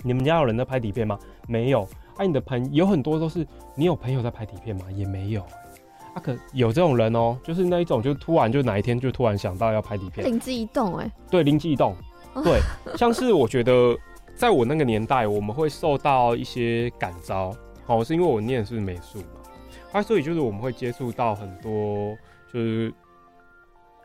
[0.02, 1.82] 你们家有人在拍底片吗？”没有。
[2.16, 4.86] 哎、啊，你的朋友有很多都是你有朋友在拍底片吗？
[4.92, 5.42] 也没有。
[5.42, 11.12] 啊，可有这种人哦、喔，就是那一种，就突然就哪一天就突然想到要拍底片，灵机一动哎、欸。
[11.30, 11.94] 对，灵机一动。
[12.42, 12.60] 对，
[12.96, 13.96] 像是我觉得
[14.34, 17.54] 在我那个年代，我们会受到一些感召，
[17.86, 19.40] 哦，是因为我念的是美术嘛，
[19.92, 22.16] 啊，所以就是我们会接触到很多，
[22.52, 22.92] 就是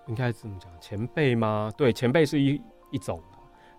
[0.07, 1.71] 应该怎么讲，前辈吗？
[1.77, 2.61] 对，前辈是一
[2.91, 3.21] 一种，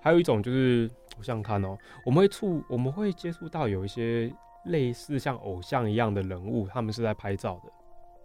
[0.00, 4.32] 还有一种就是我想想看哦，我们会触，我们会接触到有一些
[4.64, 7.72] 类似像偶像一样的人物，他们是在拍照的。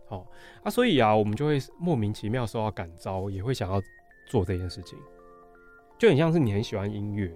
[0.08, 0.26] 哦，
[0.64, 3.82] 啊，所以啊，我们就会莫名其妙受到感召，也会想要
[4.28, 4.98] 做这件事情，
[5.98, 7.34] 就很像是你很喜欢音乐，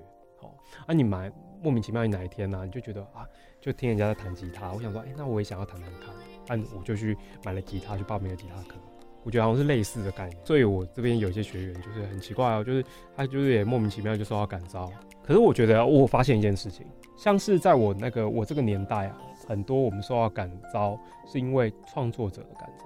[0.85, 3.27] 啊，你买莫名其妙，你哪一天呢，啊，你就觉得啊，
[3.59, 8.75] 就听人家在弹吉他，我想说，哎，那我也想要弹弹看，啊，我就去买了吉他，去报名了吉他课，
[9.23, 10.45] 我觉得好像是类似的概念。
[10.45, 12.83] 所以我这边有一些学员就是很奇怪哦，就是
[13.15, 14.91] 他就是也莫名其妙就受到感召，
[15.23, 16.85] 可是我觉得我发现一件事情，
[17.15, 19.17] 像是在我那个我这个年代啊。
[19.47, 22.85] 很多我们受到感召，是因为创作者的感召，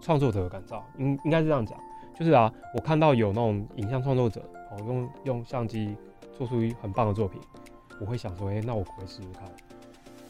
[0.00, 1.78] 创作者的感召，应应该是这样讲，
[2.16, 5.94] 就是啊，我看到有那种影像创作者，哦，用用相机
[6.38, 7.40] 做出一很棒的作品，
[8.00, 9.50] 我会想说，哎、那我可以试试看？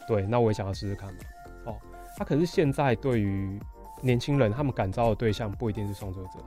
[0.07, 1.19] 对，那我也想要试试看嘛。
[1.67, 1.77] 哦，
[2.17, 3.59] 他、可是现在对于
[4.01, 6.39] 年轻人，他们感召的对象不一定是创作者，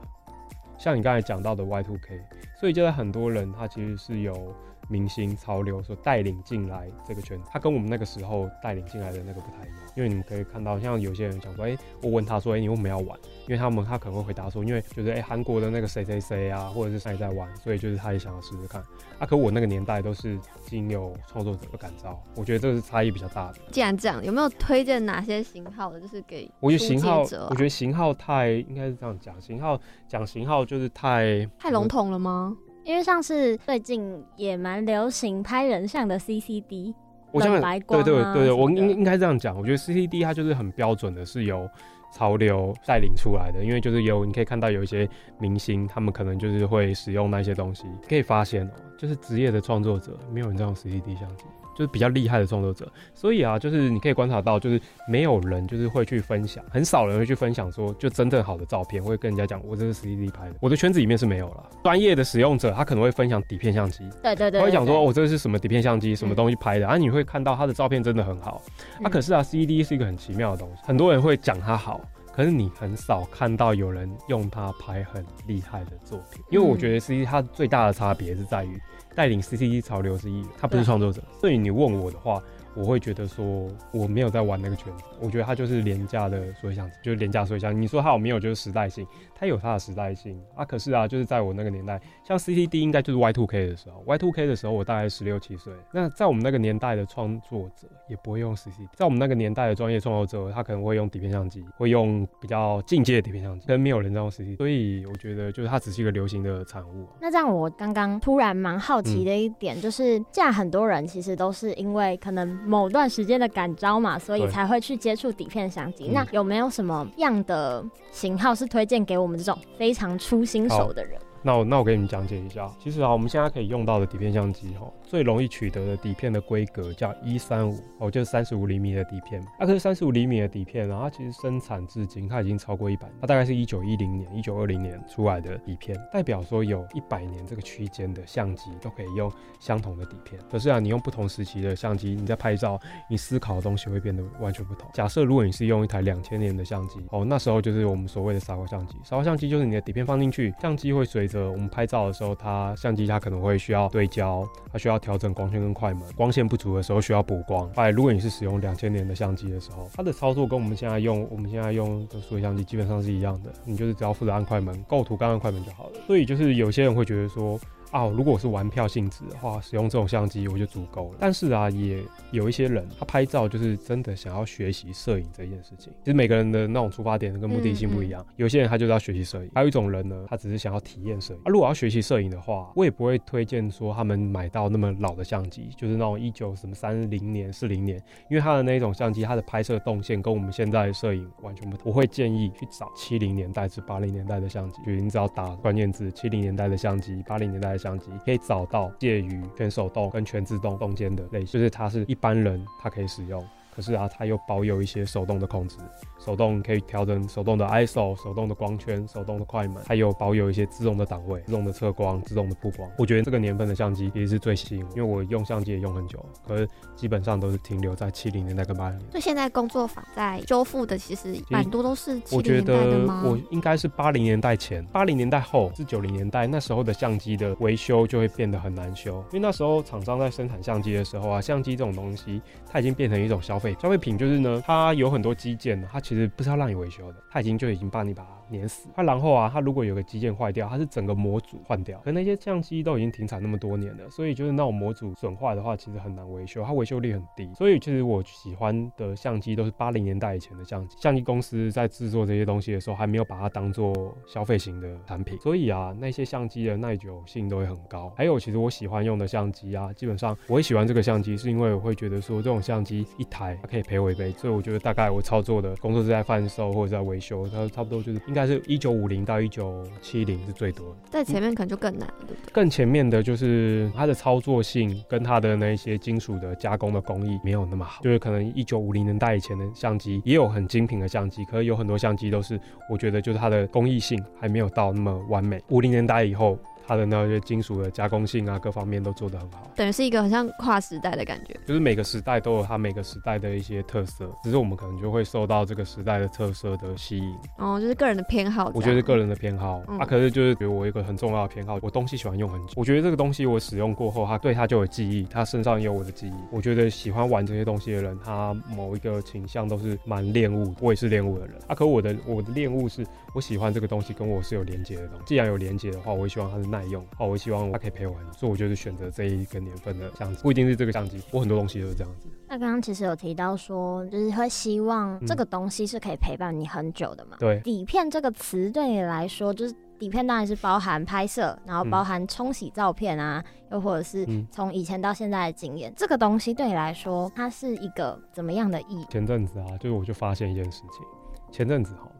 [0.77, 2.21] 像你刚才讲到的 Y2K，
[2.59, 4.53] 所以就在很多人他其实是有。
[4.89, 9.77] 明星潮流所带领进来这个圈子，他跟我们那个时候带领进来的那个不太一样。
[9.95, 13.17] 因为你们可以看到，像有些人讲说，哎、欸，我问他说，哎、欸，你为什么要玩？
[13.47, 18.81] 因为他们他可能会回答说，因为就是哎，韩国的那个谁谁谁啊，或者是谁在玩，所以就是他也想要试试看。
[19.19, 23.59] 啊，可我那个年代都是经由创作者的感召，我觉得这个是差异比较大的。
[23.71, 26.01] 既然这样，有没有推荐哪些型号的？
[26.01, 32.57] 就是给我觉得型号，我觉得型号太应该是这样讲，型号讲型号就是太太笼统了吗？
[32.83, 36.93] 因为像是最近也蛮流行拍人像的 CCD，
[37.31, 41.69] 我想对对对对，我应应该这样讲，我觉得 CCD 它就是很标准的，是由
[42.11, 43.63] 潮流带领出来的。
[43.63, 51.45] 因为就是有你可以看到有一些明星，他们可能就是会使用那些东西，可以发现哦，就是职业的创作者没有人在用 CCD 相机。
[51.75, 60.55] 就是比较厉害的创作者，所以啊，就是你可以观察到，就是没有人就是会去分享，很少人会去分享说，就真正好的照片，会跟人家讲我这是 CCD 拍的。
[60.61, 61.69] 我的圈子里面是没有了。
[61.83, 68.61] 专业的使用者他可能会分享底片相机，对对对，对，他会讲说我这个是什么底片相机，什么东西拍的，嗯、啊，你会看到他的照片真的很好。
[69.03, 71.99] 啊，可是啊，CCD 是一个很奇妙的东西，很多人会讲它好，
[72.35, 78.79] 可是你很少看到有人用它拍很厉害的作品，因为我觉得 CCD 它最大的差别是在于。
[79.15, 81.21] 带领 CCD 潮流之一，他不是创作者。
[81.39, 82.41] 所以你问我的话。
[82.75, 87.79] 我会觉得说我没有在玩那个圈子，我觉得他就是廉价的数位相声，就是廉价数位相声。
[87.79, 89.05] 你说他有没有就是时代性？
[89.43, 90.63] 它有它的时代性啊。
[90.63, 95.73] 可是啊，就是在我那个年代，像 CCD 应该就是 Y2K 的时候，Y2K 的时候我大概十六七岁。
[95.91, 104.55] 那在我们那个年代的创作者也不会用 CCD，在我们那个年代的专业创作者，他可能会用底片相机，会用比较进阶的底片相机，跟没有人在用 CCD。
[104.57, 107.07] 所以我觉得就是它只是一个流行的产物。
[107.19, 112.43] 那这样我刚刚突然蛮好奇的一点，就是既然很多人其实都是因为可能。
[112.63, 116.09] 某段时间的感召嘛，所以才会去接触底片相机。
[116.13, 121.19] 那有没有什么样的型号是推荐给我们这种非常粗心手的人？
[121.45, 129.43] 那我那我给你们讲解一下，其实啊，我们现在可以用到的底片相机哈，最容易取得的底片的规格叫一三五哦，就是三十五厘米的底片。
[129.59, 139.29] 那可是三十五厘米的底片啊，它其实生产至今它已经超过一百，它大概是一九一零年、一九二零年出来的底片，代表说有一百年这个区间的相机都可以用
[139.59, 140.39] 相同的底片。
[140.49, 142.79] 可是啊，你用不同时期的相机，你在拍照，
[143.09, 144.89] 你思考的东西会变得完全不同。
[144.93, 148.95] 假设如果你是用一台两千年的相机哦，那时候就是我们所谓的傻瓜相机。
[149.03, 157.69] 傻瓜相机就是你的底片放进去，相机会随的我们拍照的时候，它相机它可能会需要对焦，它需要调整光圈跟快门，光线不足的时候需要补光。
[157.75, 165.99] 哎，如果你是使用两千年的相机的时候，它的操作跟我们现在用我们现在用的数码相机基本上是一样的，你就是只要负责按快门，构图刚按快门就好了。
[166.07, 167.59] 所以就是有些人会觉得说。
[167.93, 171.17] 啊，如果我是玩票性质的话，使用这种相机我就足够了。
[171.19, 175.93] 但是啊，也有一些人他拍照就是真的想要学习摄影这件事情。
[176.03, 178.19] 其实每个人的那种出发点跟目的性不一样。
[178.23, 181.39] 嗯嗯，有些人他就是要学习摄影，还有一种人呢，他只是想要体验摄影。
[181.41, 191.91] 啊，如果要学习摄影的话，我也不会推荐说他们买到那么老的相机，就是那种一九什么三零年、四零年，因为他的那种相机，它的拍摄动线跟我们现在的摄影完全不同。
[191.91, 205.77] 我会建议去找七零年代至八零年代的相机，就你只要打关键字七零年代的相机、八零年代的相机，可以找到介于全手动跟全自动中间的类型，就是它是一般人他可以使用，可是啊，它又保有一些手动的控制，
[206.19, 212.89] 手动可以调整手动的 ISO、手动的光圈、手动的快门，还有保有一些自动的档位、自动的测光、自动的曝光。
[212.97, 219.11] 我觉得这个年份的相机也是最吸引我，因为我用相机也用很久了，可是基本上都是停留在七零年代跟八零年代。
[219.11, 223.23] 所以现在工作坊在修复的其实蛮多都是七零年代的吗？
[223.25, 238.89] 我觉得我应该是八零年代前，八零年代后是九零年代，那时候的相机的维修就会变得很难修，因为那时候厂商在生产相机的时候啊，相机这种东西它已经变成一种消费消费品，就是呢，它有很多基建呢，它其实不是要让你维修的，它已经就已经帮你把它碾死。
[238.95, 241.99] 它然后啊，它如果有个机件坏掉，它是整个模组换掉。
[242.03, 247.49] 可那些相机都已经停产那么多年了，所以就是那种模组损坏的话，其实很难维修，它维修率很低。
[247.55, 250.97] 所以其实我喜欢的相机都是八零年代以前的相机。
[250.99, 258.11] 相机公司在制作这些东西的时候，还没有把它当做消费型的产品，所以啊，那些相机的耐久性都会很高。
[258.15, 264.39] 还有，其实我喜欢用的相机啊，基本上我会喜欢这个相机，是因为我会觉得说，这种相机一台它可以陪我一辈子。
[264.39, 270.95] 所以我觉得大概我操作的工作是在贩售或者在维修，它差不多就是应该是一九五零到一九七零是最多的。
[271.11, 272.51] 在前面可能就更难了，对不对？
[272.51, 285.61] 更前面的就是它的操作性跟它的那些金属的加工的工艺没有那么好，就是可能一九五零年代以前的相机也有很精品的相机，可是有很多相机都是我觉得就是它的工艺性还没有到那么完美。
[285.69, 286.57] 五零年代以后。
[286.85, 291.53] 它的那些金属的加工性啊，各方面都做得很好，等于是一个很像跨时代的感觉。
[291.65, 297.35] 就是每个时代都有它每个时代的一些特色，只是我们可能就会受到这个时代的特色的吸引。
[297.57, 298.71] 哦，就是个人的偏好。
[298.73, 302.73] 我觉得是个人的偏好，嗯、啊，可是就是比如我一个很重要的偏好，我东西喜欢用很久。
[302.75, 306.33] 我觉得这个东西我使用过后，它对它就有记忆，它身上也有我的记忆。
[306.51, 311.55] 我觉得喜欢玩这些东西的人，他某一个倾向都是蛮恋物，我也是恋物的人。
[311.67, 315.23] 啊，可我的我的恋物是我喜欢这个东西跟我是有连接的东西。
[315.25, 317.01] 既然有连接的话，我也希望它是耐用。
[317.19, 317.71] 哦，我希望。
[317.71, 322.27] 它可以陪我，所以我就是选择这一个年份的相机，不一定是这个相机，我很多东西都是这样子。
[322.47, 327.37] 那刚刚其实有提到说，就是会希望这个东西是可以陪伴你很久的嘛？
[327.39, 327.59] 对。
[327.61, 339.05] 底片这个词对你来说，就是底片当然是包含拍摄，然后包含冲洗照片啊，嗯、又或者是从以前到现在的经验，嗯、这个东西对你来说，它是一个怎么样的意义？
[339.09, 341.05] 前阵子啊，就是我就发现一件事情，
[341.51, 342.11] 前阵子哈，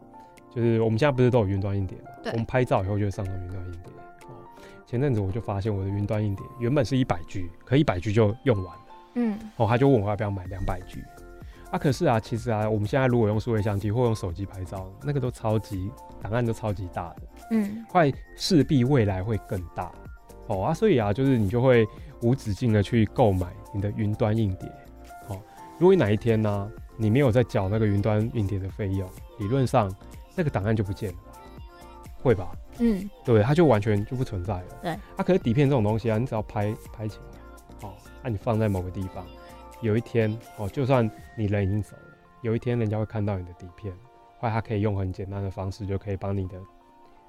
[0.50, 2.08] 就是我们现在不是都有云端硬碟吗？
[2.22, 2.32] 对。
[2.32, 3.92] 我们拍照以后就会上传云端硬碟。
[4.86, 8.80] 前阵子我就发现我的云端硬碟原本是一百 G，可一百 G 就用完了。
[9.14, 11.02] 嗯，哦，他就问我要不要买两百 G。
[11.70, 15.90] 啊，可是啊，其实啊，我们现在如果用数位相机或用手机拍照，那个都超级
[16.22, 17.16] 档案都超级大的。
[17.50, 19.90] 嗯，快势必未来会更大。
[20.46, 21.86] 哦啊，所以啊，就是你就会
[22.20, 24.68] 无止境的去购买你的云端硬碟。
[25.28, 25.40] 哦，
[25.78, 29.92] 如果你哪一天呢，啊，你没有在缴那个云端硬碟的费用，理论上
[30.36, 31.18] 那个档案就不见了。
[32.22, 34.64] 会吧，嗯，对，它就完全就不存在了。
[34.82, 39.24] 对，啊，可是底片这种东西啊，你只要拍拍起来，哦，那、啊、你放在某个地方，
[39.80, 43.94] 有一天，哦，就算你人已经走了，有一天人家会看到你的底片，
[44.38, 46.58] 或者他可以用很简单的方式就可以帮你的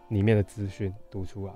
[0.10, 1.53] 里面的资讯读出来。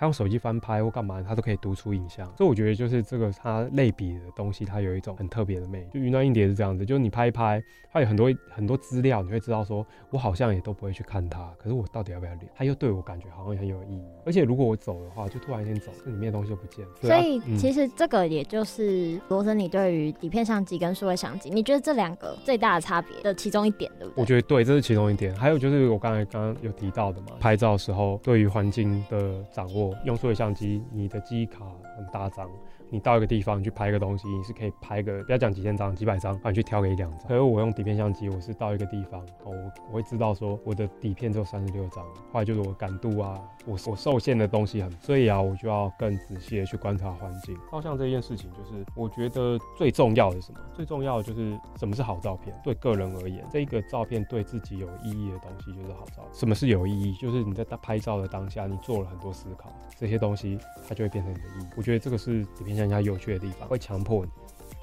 [0.00, 5.88] 他用手机翻拍或干嘛，他都可以读出影像，所以我觉得就是这个它类比的东西，它有一种很特别的魅力。
[5.92, 12.48] 就云端硬碟是这样子，就是你拍一拍，它有很多很多资料，你会知道说，我好像也都不会去看它，可是我到底要不要留？
[12.54, 14.02] 它又对我感觉好像很有意义。
[14.24, 16.92] 而且如果我走的话，就突然间走，这里面的东西就不见了。
[17.02, 24.22] 所以、啊嗯、其实这个也就是罗森，你对于底片相机跟数位相机，你觉得这两个最大的差别的其中一点，对不对？
[24.22, 25.36] 我觉得对，这是其中一点。
[25.36, 30.82] 还有就是我刚才刚刚有提到的嘛，拍照的时候对于环境的掌握，用数位相机。
[30.92, 31.64] 你的记忆卡
[31.96, 32.48] 很大张。
[32.90, 37.28] 你到一个地方你去拍一个东西，你是可以拍个不要讲几千张、几百张，啊你去挑个一两张。
[37.28, 47.56] 可是我用底片相机，我是到一个地方，哦，我我会知道说我的底片只有三十六张，后来就是我感度啊，我我受限的东西很，所以啊，我就要更仔细的去观察环境。
[47.70, 50.60] 照相这件事情，就是我觉得最重要的是什么？
[50.74, 52.58] 最重要的就是什么是好照片？
[52.64, 56.34] 对个人而言，这个照片对自己有意义的东西就是好照片。
[56.34, 57.14] 什么是有意义？
[57.14, 61.66] 就是你在拍照的当下，你做了很多思考，这些东西它就会变成你的意义。
[61.76, 64.24] 我觉得这个是底片人家有趣的地方，会强迫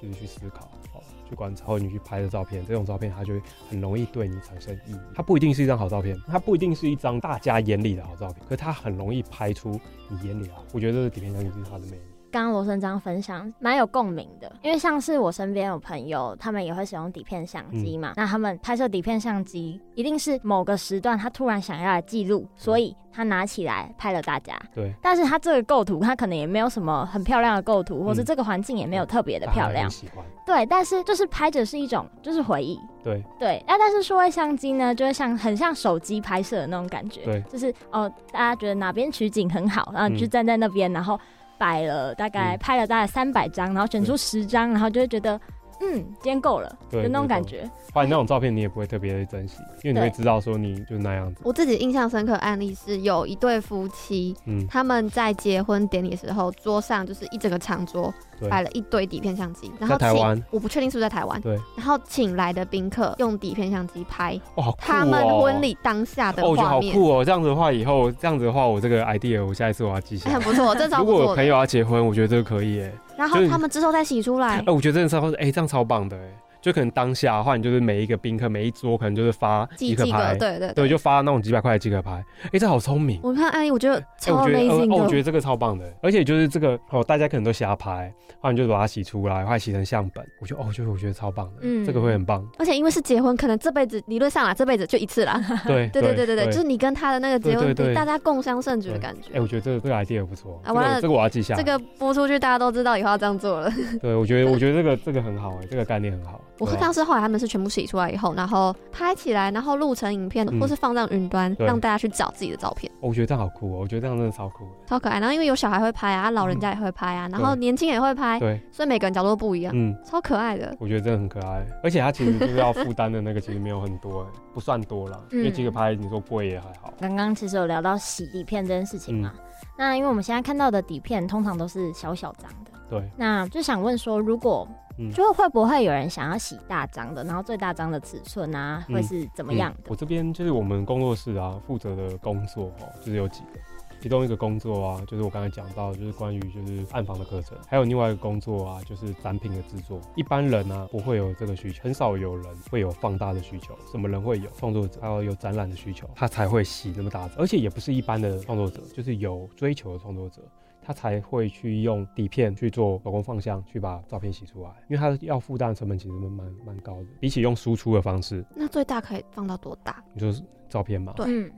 [0.01, 4.97] 你就是去思考，哦，去观察，或者你去拍的照片，这种照片它就会很容易对你产生意义。
[5.15, 9.79] 它不一定是一张好照片，它不一定是一张大家眼里的好照片，可是它很容易拍出
[10.09, 10.63] 你眼里啊。
[10.73, 12.16] 我觉得这是底片相机是它的魅力。
[12.37, 18.11] 刚刚罗森章分享蛮有共鸣的，因为像是我身边有朋友，他们也会使用底片相机嘛。
[18.11, 24.55] 嗯、那他们拍摄底片相机，一定是某个时段他突然想要来记录，所以他拿起来拍了大家。
[24.75, 24.93] 对。
[25.01, 29.89] 但是他这个构图，他可能也没有什么很漂亮的构图，嗯、或者这个环境也没有特别的漂亮。
[29.89, 30.23] 喜欢。
[30.45, 32.79] 对，但是就是拍着是一种就是回忆。
[33.03, 33.23] 对。
[33.39, 33.63] 对。
[33.67, 37.25] 那但是数位相机呢，就会像很像手机拍摄的那种感觉。
[37.25, 37.41] 对。
[37.49, 41.19] 就是哦，大家觉得哪边取景很好，然后你就站在那边，嗯、然后。
[41.57, 45.39] 摆了大概拍了大概三百张，然后选出十张，然后就会觉得
[45.81, 47.69] 嗯，今天够了，对，有那种感觉。
[47.93, 51.41] 不然那种照片你也不会特别珍惜，因为你会知道说你就那样子。
[51.43, 58.13] 我自己印象深刻的案例是有一对夫妻，嗯，他们在结婚典礼的时候，桌上就是一整个长桌。
[58.51, 67.25] 摆了一堆底片相机，然后请我不确定是不是在台湾，对，然后请来的宾客用底片相机拍，哦，他们婚礼当下的画面，哦，我觉得好酷哦！
[67.25, 71.13] 这样子的话，以后这样子的话，我这个 idea 我下一次我要记下来，很不错，这超不错。
[71.13, 72.93] 如果我朋友要结婚，我觉得这个可以诶。
[73.17, 76.21] 然后他们之后再洗出来，哎，我觉得真的超，哎，这样超棒的哎。
[76.61, 82.23] 就可能当下的话，你就是每一个宾客每一桌可能就是发几个牌，对对对，对，就发那种几百块的几个牌。
[82.43, 83.19] 哎、欸，这好聪明！
[83.23, 90.25] 我看阿姨，我觉得超我觉得、呃、我觉得这个超棒的，而且就是这个哦，大家可能都瞎拍，后你就把它洗出来，或者洗成相本。
[90.39, 92.45] 我觉得哦，就是我觉得超棒的，嗯，这个会很棒。
[92.57, 95.41] 而且因为是结婚，可能这辈子理论上啊这辈子就一次啦。
[95.65, 99.29] 对对对对对对，就是你跟他的那个结婚，大家共襄盛举的感觉。
[99.29, 101.55] 哎、欸，我觉得这个这个 idea 不错啊，完了，这个我要记下。
[101.55, 103.71] 这个播出去，大家都知道以后要这样做了。
[104.01, 106.41] 对，我觉得我觉得这个 这个很好哎，这个概念很好。
[106.59, 107.37] 我看当时后来他们。
[107.37, 112.91] 是全部洗出来以后，然后拍起来，然后录成影片，或是放上云端，让大家去找自己的照片。
[112.99, 113.81] 我觉得这样好酷哦！
[113.81, 115.19] 我觉得这样真的超酷，超可爱。
[115.19, 120.75] 然后因为有小孩会拍啊，老人家也会拍啊，然后年轻人也会拍，对，所以每个人角度都不一样，嗯，超可爱的。
[120.79, 126.91] 我觉得真的很可爱，而且他其实就是要负担的那个，其实没有很多，哎， 不算多了，因为几个拍，你说贵也还好。
[126.99, 129.31] 刚刚其实有聊到洗底片这件事情嘛，
[129.77, 134.67] 那因为我们现在看到的底片通常都是小小张的，对，那就想问说，如果
[135.13, 139.89] 就会不会有人想要洗大张的，然后最大张的尺寸啊，会是怎么样的？
[139.89, 143.59] 我这边就是我们工作室啊，负责的工作哦，就是有几个，
[144.01, 149.99] 其中一个工作啊，就是我刚才讲到，就是关于就是暗房的课程，还有另外一个工作啊，就是展品的制作。
[150.15, 153.77] 一般人啊不会有这个需求，很少有人会有放大的需求。
[153.91, 160.41] 什么人会有创作者，还有有展览的需求，他才会洗那么大张，而且也不是一般的创作者，就是有追求的创作者。
[160.87, 168.45] 他才会去用底片去做手工放相，去把照片洗出来，因为他要负担的成本其实蛮蛮高的，比起用输出的方式。
[168.55, 170.01] 那最大可以放到多大？
[170.13, 171.11] 你说照片嘛？
[171.17, 171.51] 对，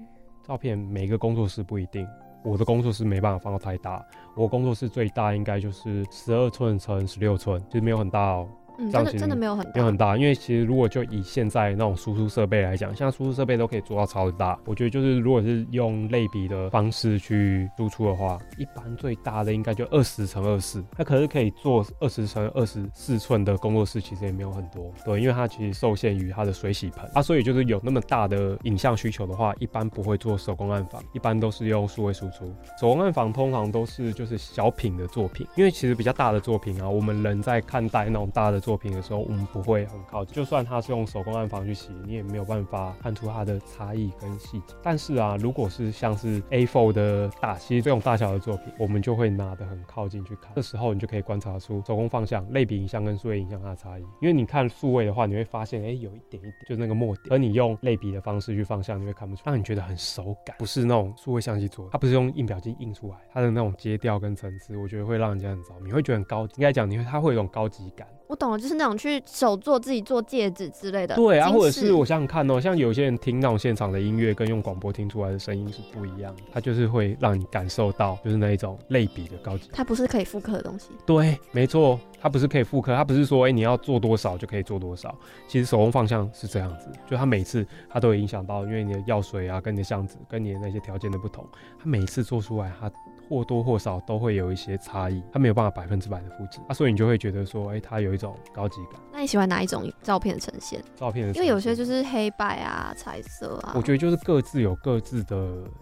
[0.43, 2.07] 照片每个工作室不一定，
[2.43, 4.03] 我的工作室没办法放到太大，
[4.35, 8.49] 我工作室最大应该就是十二寸乘十六寸，其实没有很大哦。
[8.79, 14.57] 嗯，真的真的没有很大，没有很大，因为其实如果就以现在那种输出设备来讲，像输出设备都可以做到超大。
[14.65, 24.89] 我觉得就是如果是用类比的方式去输出的话，一般最大的应该就二十乘二四，它可是可以做二十乘二十四寸的工作室，其实也没有很多。
[25.03, 32.45] 对，因为它其实受限于它的水洗盆啊，所以就是有那么大的影像需求的话，一般不会做手工暗房，一般都是用数位输出。
[32.79, 38.61] 手工暗房通常都是就是小品的作品，因为其实比较大的作品啊，我们人在看待那种大的。
[38.68, 40.31] 作作品的时候，我们不会很靠近。
[40.35, 44.75] 就算它是用手工暗房去洗，你也没有办法看出它的差异跟细节。
[44.83, 50.51] 但是啊，如果是像是 A4 的大，其实这种大小的作品，我们就会拿得很靠近去看。
[50.55, 54.03] 这时候你就可以观察出手工放相、类比影像跟数位影像它的差异。
[54.21, 57.25] 因为你看数位的话，你会发现，哎、有一点一点，就那个墨点。
[57.31, 66.43] 而你用类比的方式去放相，你会看不出，让你觉得很手感，不是那种数位相机做的，它不是用印表机印出来，它的那种阶调跟层次，我觉得会让人家很着迷，会觉得很高。
[66.55, 68.07] 应该讲，你会它会有一种高级感。
[68.29, 71.15] 我懂了，就是那种去手做自己做戒指之类的。
[71.15, 79.67] 对啊，或者是我想想看哦，像有些人听那种现场的音乐，跟用广播听出来的声音是不一样的，它就是会让你感受到，就是那一种类比的高级。
[79.73, 80.89] 它不是可以复刻的东西。
[81.07, 85.15] 对，没错，它不是可以复刻，它不是说哎、欸、你要做多少就可以做多少。
[85.47, 91.47] 其实手工方向是这样子，就它每次它都会影响到，因为你的药水啊，跟你的箱子，跟你的那些条件的不同，
[91.77, 92.91] 它每次做出来它。
[93.29, 98.99] 或多或少都会有一些差异，它没有办法百分之百的复制啊，所以你就会觉得说，哎、欸，它有一种高级感。
[99.13, 100.81] 那你喜欢哪一种照片的呈现？
[100.95, 103.73] 照片的呈现，因为有些就是黑白啊、彩色啊。
[103.75, 105.35] 我觉得就是各自有各自的，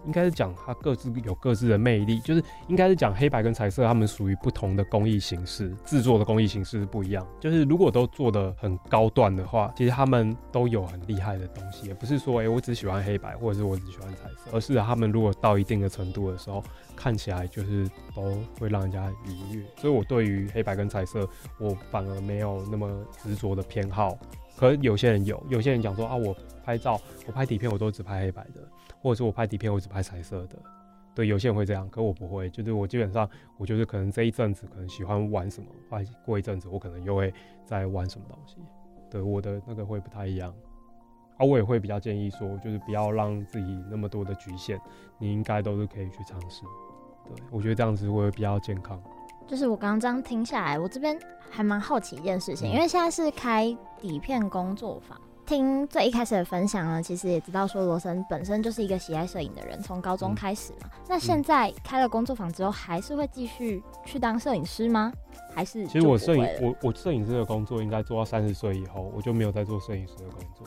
[0.04, 7.26] 应该是讲它各自有各自的魅力，就是应该是讲黑白跟彩色，它们属于不同的工艺形式，制作的工艺形式不一样。
[7.40, 16.62] 就是如果都做的很高段的话，其实他们都有很厉害的东西，也不是说，哎、我只喜欢黑白，或者是我只喜欢彩色，而是他们如果到一定的程度的时候。
[17.00, 21.24] 看起来就是都会让人家愉悦，所以我对于黑白跟彩色，
[21.60, 22.90] 我反而没有那么
[23.22, 24.18] 执着的偏好。
[24.56, 28.60] 可有些人有，有些人讲说啊，我拍照，我拍底片，我都只拍黑白的，
[29.00, 30.56] 或者是我拍底片，我只拍彩色的。
[31.14, 37.32] 对，有些人会这样，可我不会，就是我基本上，我就是可能这一阵子可能喜欢玩什么，或过一阵子我可能又会
[37.64, 38.56] 再玩什么东西。
[39.10, 40.54] 对，我的那个会不太一样。
[41.36, 44.78] 啊，我也会比较建议说，就是不要让自己那么多的局限，
[45.18, 46.62] 你应该都是可以去尝试。
[47.24, 49.00] 对，我觉得这样子会比较健康。
[49.46, 55.18] 就是我刚刚这样听下来，我这边还蛮好奇一件事情，嗯、因为现在是开底片工作坊，
[55.48, 60.90] 听最一开始的分享呢，其实也知道说罗森本身就是一个喜爱摄影的人，从高中开始嘛。
[60.92, 65.10] 嗯、那现在开了工作坊之后，还是会继续去当摄影师吗？
[65.54, 70.66] 还是其实我摄影，我我摄影师的工作应该做到三十岁以后，我就没有再做摄影师的工作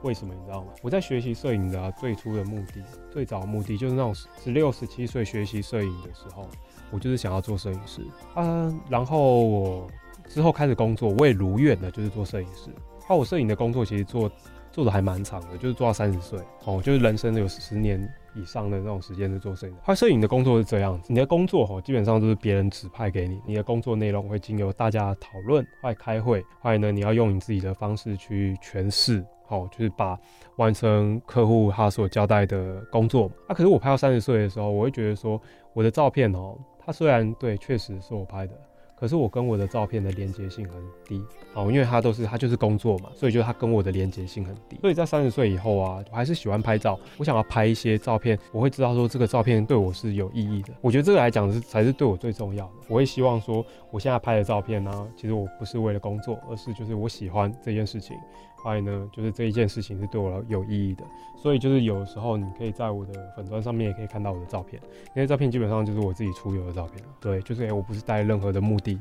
[0.00, 0.72] 为什么你知道吗？
[0.82, 6.48] 我在学习摄影的、啊、最初的目的，最早的目的就是那种十六、十七岁学习摄影的时候，
[6.90, 8.00] 我就是想要做摄影师
[8.32, 8.72] 啊。
[8.88, 9.86] 然后我
[10.26, 12.70] 之后开始工作，我也如愿的就是做摄影师。
[13.12, 14.30] 好，我摄影的工作其实做
[14.70, 18.10] 做的还蛮长的，就是做到三十岁哦，就是人生有十年。
[18.34, 30.18] 以上的那种时间在做摄影，拍摄影的工作是这样子，你的工作哦基本上都是别人指派给你，你的工作内容会经由大家讨论，后来开会，后来呢你要用你自己的方式去诠释，好，就是把
[30.56, 33.30] 完成客户他所交代的工作。
[33.46, 35.38] 啊，可是我拍到三十岁的时候，我会觉得说
[35.74, 38.58] 我的照片哦，它虽然对，确实是我拍的。
[39.02, 41.20] 可是我跟我的照片的连接性很低
[41.54, 44.78] 哦，因为他都是他就是工作嘛，所以就他跟我的连接性很低。
[44.80, 50.72] 所以在三十岁以后啊，我还是喜欢拍照，我想要拍一些照片，我会知道说这个照片对我是有意义的。
[50.80, 52.72] 我觉得这个来讲是才是对我最重要的。
[52.86, 58.16] 我会希望说，我现在拍的照片呢、其实我不是为了工作，而是就是我喜欢这件事情。
[58.62, 61.04] 还有呢，就是这一件事情是对我有意义的，
[61.36, 64.80] 所以就是有时候你可以在我的粉砖上面也可以看到我的照片，
[65.14, 67.02] 那些照片基本上就是我自己出游的照片。
[67.20, 68.98] 对，就是、欸、我不是带任何的目的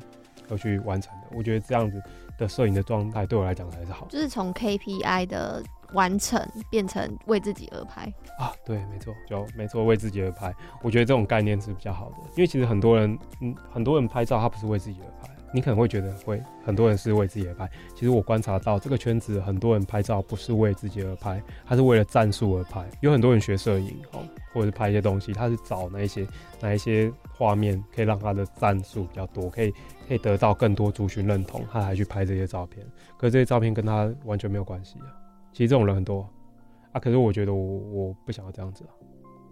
[0.49, 1.28] 而去完成的。
[1.36, 2.01] 我觉得这样子
[2.38, 8.51] 的摄影的状态对我来讲才是好，就是从 KPI 的完成变成为自己而拍啊。
[8.66, 10.53] 对，没错，就没错，为自己而拍。
[10.82, 15.30] 我觉得这种概念是比较好的，因为其实很多人，嗯，很多人拍照他不是为自己而拍。
[15.54, 22.89] 你可能会觉得会很多人是为自己而拍，其实我观察到这个圈子很多人拍照不是为自己而拍，他是为了战术而拍。
[23.02, 24.22] 有很多人学摄影哦，
[24.54, 26.26] 或者是拍一些东西，他是找那一些
[26.62, 29.72] 哪一些画面可以让他的战术比较多，可以
[30.08, 32.86] 可以得到更多族群认同，他还去拍这些照片。
[33.18, 35.08] 可是这些照片跟他完全没有关系啊。
[35.52, 36.28] 其实这种人很多
[36.93, 38.91] 啊，可是我觉得我我不想要这样子啊，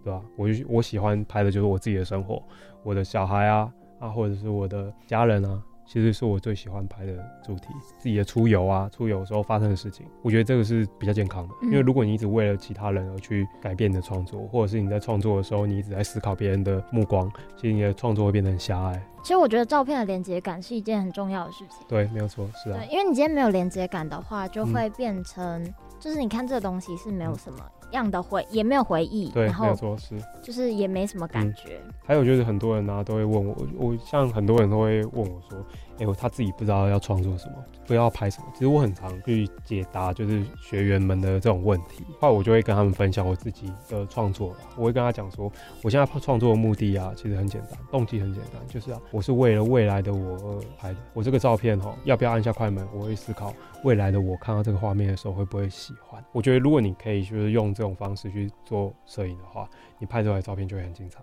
[0.02, 0.22] 对吧？
[0.36, 2.42] 我就我喜欢拍的就是我自己的生活，
[2.82, 5.62] 我的小孩啊啊，或者是我的家人啊。
[5.92, 7.12] 其实是我最喜欢拍的
[7.44, 7.66] 主题，
[7.98, 11.54] 自己的出游啊，出游的时候发生的事情，我觉得这个是比较健康的。
[11.62, 19.02] 因为如果你一直为了其他人而去改变你的创作，或者是你在创作的时候，你一直在思考别人的目光，其实你的创作会变得很狭隘。
[19.20, 21.84] 其实我觉得照片的连接感是一件很重要的事情。
[21.88, 22.78] 对，没有错，是啊。
[22.78, 27.58] 对，因为你今天没有连接感的话，就会变成，嗯、就是你看这个东西是没有什么。
[27.92, 31.80] 样的回也没有回忆，对，然后没有错，是，就是也没什么感觉。
[31.84, 35.58] 嗯、还有就是很多人呢、啊、都会问我，我像很多人都会问我说，
[36.00, 37.54] 哎、欸，他自己不知道要创作什么，
[37.86, 38.48] 不知道拍什么。
[38.52, 44.54] 其实我很常去解答就是学员们的这种问题，后来我就会跟他们分享我自己的创作。
[44.76, 45.50] 我会跟他讲说，
[45.82, 50.98] 我现在创作的目的啊，其实很简单，动机很简单，就是啊，我是为了未来的我而拍的。
[51.14, 52.86] 我这个照片哈，要不要按下快门？
[52.94, 56.22] 我会思考未来的我看到这个画面的时候会不会喜欢。
[56.32, 57.70] 我觉得如果你可以就是用。
[57.70, 59.66] 这种方式去做摄影的话，
[59.98, 61.20] 你拍出来的照片就会很精彩。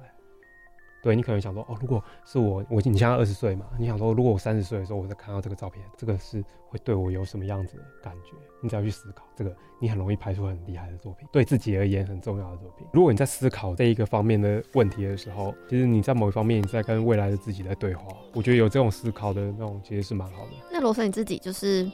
[1.08, 8.34] 对，你可能想说，哦，如果是我，我你现在二十岁嘛，你想说，如果我三十岁的时候，我再看到这个照片，这个是会对我有什么样子的感觉？
[8.62, 12.86] 你只要去思考这个，你很容易拍出很厉害的作品，对自己而言很重要的作品。
[12.92, 18.04] 如果你在思考这一个方面的问题的时候，其实你在某一方面你在跟未来的自己在对话。
[18.34, 20.52] 我觉得有这种思考的那种，其实是蛮好的。
[20.70, 21.90] 那罗森你自己就是。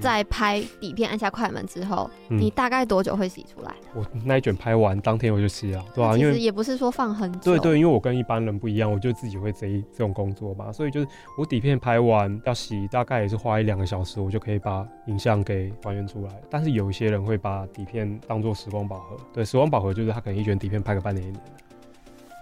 [0.00, 3.74] 在拍底片按下快门之后，嗯、你大概多久会洗出来？
[3.94, 7.52] 我那一卷拍完当天我就洗了，对啊，因为也不是说放很久。
[7.52, 11.06] 对，对对，因为我跟一般人不一样，我就自己会这一这种工作嘛，所以就是
[11.38, 16.32] 我底片拍完要洗，大概也是花一两个小时，我就可以把影像给还原出来。
[16.50, 21.50] 但是有一些人会把底片当做时光宝盒，对，时光宝盒就是他可能一卷底片拍个半年一年的。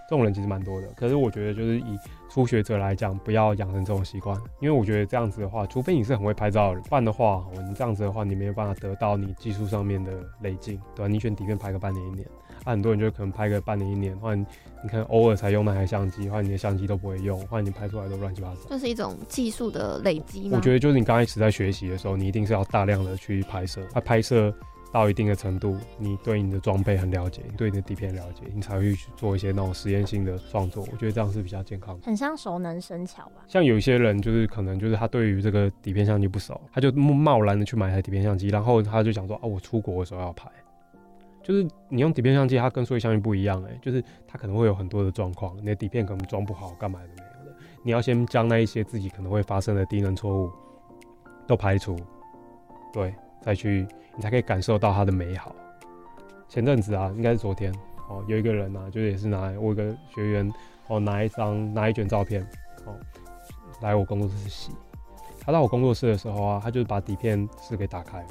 [0.09, 1.97] 这种人其实蛮多的，可是我觉得就是以
[2.33, 10.11] 初学者来讲，不要养成这种习惯，因为我觉得这样子的话，除非你是很会拍照的人，不然的话，我你这样子的话，你没有办法得到你技术上面的
[10.41, 11.07] 累进，对吧？
[11.07, 12.27] 你选底片拍个半年一年，
[12.63, 14.43] 啊，很多人就可能拍个半年一年，或者
[14.81, 20.49] 你看偶尔才用那台相机，或者你的相机都不会用，或者你拍出来都乱七八糟，就是一种技术的累积。
[20.51, 24.51] 我觉得就是你刚开始在学习的时候，你一定是要大量的去拍摄，拍拍摄。
[24.93, 30.87] 到一定的程度，你对你的装备很了解，你对你的底片了解，你才会去做一些那种实验性的创作。
[30.91, 33.43] 我觉得这样是比较健康的，很像熟能生巧吧。
[33.47, 40.47] 像有一些人就是可能就是他对于这个底片相机不熟，他就贸然的去买台底片相机，然后他就想说啊，我出国的时候要拍。
[41.41, 47.57] 就是你用底片相机，它跟数位相机不一样哎、欸，就是它可能会有很多的状况，你的底片可能装不好，干嘛的没有的。
[47.83, 50.51] 你要先将那一些自己可能会发生的低能错误
[51.47, 51.97] 都排除，
[52.93, 53.13] 对。
[53.43, 53.85] 再去，
[54.15, 55.53] 你才可以感受到它的美好。
[56.47, 57.73] 前阵子啊，应该是昨天
[58.07, 60.51] 哦，有一个人啊，就也是拿我一个学员
[60.87, 62.41] 哦，拿一张拿一卷照片
[62.85, 62.95] 哦，
[63.81, 64.71] 来我工作室洗。
[65.45, 68.25] 他到我工作室的时候啊，他就是把底片是给打开。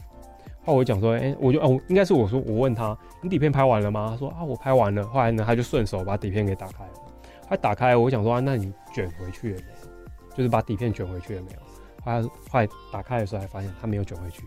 [0.64, 4.08] 后来我讲说，哎、我就哦，应该是我说，我问他，你底片拍完了吗？
[4.12, 5.04] 他说啊，我拍完了。
[5.08, 6.92] 后来呢，他就顺手把底片给打开了。
[7.48, 10.36] 他打开，我想说啊，那你卷回去了没？
[10.36, 11.58] 就是把底片卷回去了没有？
[12.04, 14.44] 后来后来打开的时候，还发现他没有卷回去。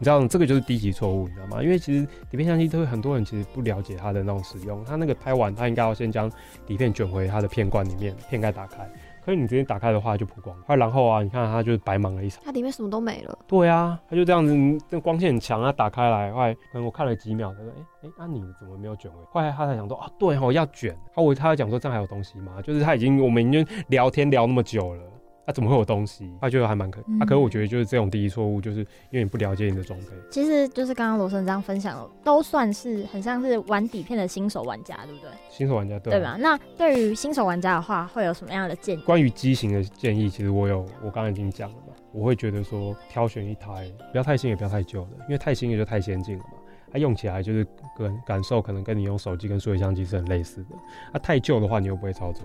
[0.00, 1.62] 你知道这个就是低级错误，你知道吗？
[1.62, 6.30] 因为其实底片相机都会很多人其实不了解它的那种使用，它那个拍完，它应该要先将
[6.66, 8.90] 底片卷回它的片罐里面，片盖打开。
[9.22, 13.38] 可是你直接打开的话就曝光，然后啊，你看它就是白忙了一场，它里面什么都没了。
[13.46, 14.56] 对啊，它就这样子，
[14.88, 19.18] 那光线很强啊，打开来，后来可能我看了几秒，他说，哎、欸、哎，那、欸啊、你怎么没有卷回？
[19.30, 20.96] 后来他才想说，啊，对哦，要卷。
[21.14, 22.62] 他我他讲说这样还有东西吗？
[22.62, 25.02] 就是他已经我们已经聊天聊那么久了。
[25.46, 26.30] 他、啊、怎么会有东西？
[26.40, 28.80] 他觉得还蛮可，啊，可是我觉得就是这种第一错误，就是
[29.10, 30.06] 因为你不了解你的装备。
[30.30, 35.30] 其实就是刚刚罗生这样分享的，都算是很像是玩底片的新手玩家，对不对？
[35.48, 36.36] 新手玩家对，对吧？
[36.38, 39.02] 那对于新手玩家的话，会有什么样的建议？
[39.02, 41.94] 关于机型的建议，其实我有，我刚刚已经讲了嘛。
[42.12, 46.58] 我会觉得说，挑选一台不要太新也不要太旧的，因为太新也就太先进了嘛。
[46.92, 47.64] 它用起来就是
[47.96, 50.74] 跟感受可能跟你用手机跟数位相机是很类似的。
[51.12, 52.42] 啊，太旧的话你又不会操作。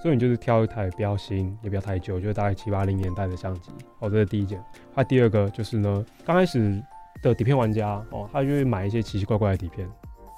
[0.00, 3.70] 所以你就是挑一台不要新也不要太旧，就是大概七八零年代的相机。
[3.98, 4.62] 哦，这是第一件。
[4.94, 6.82] 那第二个就是呢，刚开始
[7.22, 9.88] 的底片玩家哦，他就会买一些奇奇怪怪的底片。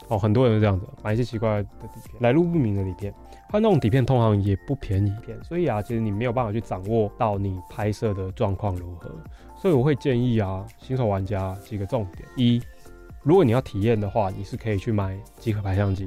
[0.08, 3.14] 哦，很多人都这样子，买一些奇怪的底片，来路不明的底片。
[3.48, 9.10] 它那种底片通常也不便宜，所以啊，其实你没有办法去掌握到你拍摄的状况如何。
[9.56, 12.62] 所以我会建议啊，新手玩家几个重点：一，
[13.22, 16.06] 如果你要体验的话，你是可以去买即可拍相机；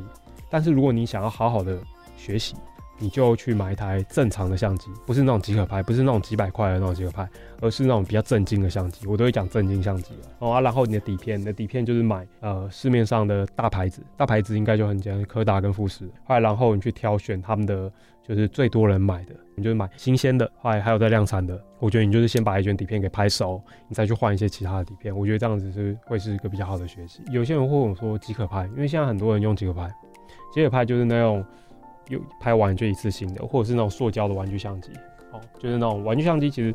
[0.49, 1.77] 但是如果你想要好好的
[2.17, 2.55] 学习，
[3.03, 7.29] 你就去买一台正常的相机，不是那种即可拍，不是那种几百块的那种即可拍，
[7.59, 9.05] 而是那种比较正经的相机。
[9.05, 16.05] 我都会讲正经相机哦啊，然后你的底片，你的底片就是买呃市面上的大牌子，大牌子应该就很简单，柯达跟富士。
[16.23, 17.91] 后来然后你去挑选他们的
[18.25, 21.61] 就是最多人买的，你就是买新鲜的，后来还有在量产的。
[21.79, 25.13] 我觉得你就是先把一卷底片给拍熟，你再去换一些其他的底片。
[25.13, 27.21] 我觉得这样子是会是一个比较好的学习。
[27.33, 29.93] 有些人会问我说即可拍，因为现在很多人用即可拍，
[30.53, 31.45] 即可拍就是那种。
[32.09, 34.91] 有拍完就一次性的，或者是那种塑胶的玩具相机，
[35.31, 36.49] 哦，就是那种玩具相机。
[36.49, 36.73] 其实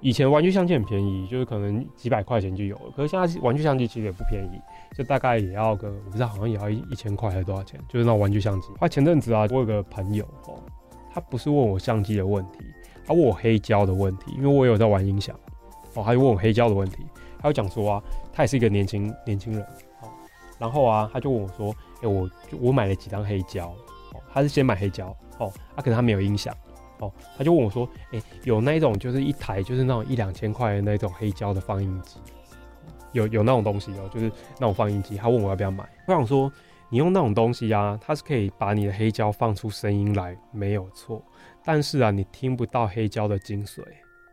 [0.00, 2.90] 以前玩具相机很便宜，就是可能几百块钱就有了。
[2.96, 4.60] 可是现在玩具相机其实也不便宜，
[4.96, 8.68] 就大概也要个，我不知道好像也要一一千块还是多少钱，就是那种玩具相机。
[8.78, 10.58] 他前阵子啊，我有个朋友哦，
[11.12, 12.64] 他不是问我相机的问题，
[13.06, 15.38] 他问我黑胶的问题，因为我有在玩音响，
[15.94, 17.04] 哦，他就问我黑胶的问题，
[17.38, 18.02] 他就讲说啊，
[18.32, 19.62] 他也是一个年轻年轻人，
[20.00, 20.08] 哦，
[20.58, 23.70] 然后啊，他就问我说，哎、欸，我我买了几张黑胶。
[24.32, 25.08] 他是先买黑胶
[25.38, 26.54] 哦，他、啊、可能他没有音响
[26.98, 32.20] 哦，他就问我说：“哎、有那一种就是一台就是那种一两千块的那种黑胶的放映机，
[33.12, 35.88] 有有那种东西哦，就是那种放映机。”他问我要不要买。
[36.06, 36.52] 我想说，
[36.90, 41.24] 你用那种东西啊，它是可以把你的黑胶放出声音来，没有错。
[41.64, 43.82] 但是啊，你听不到黑胶的精髓，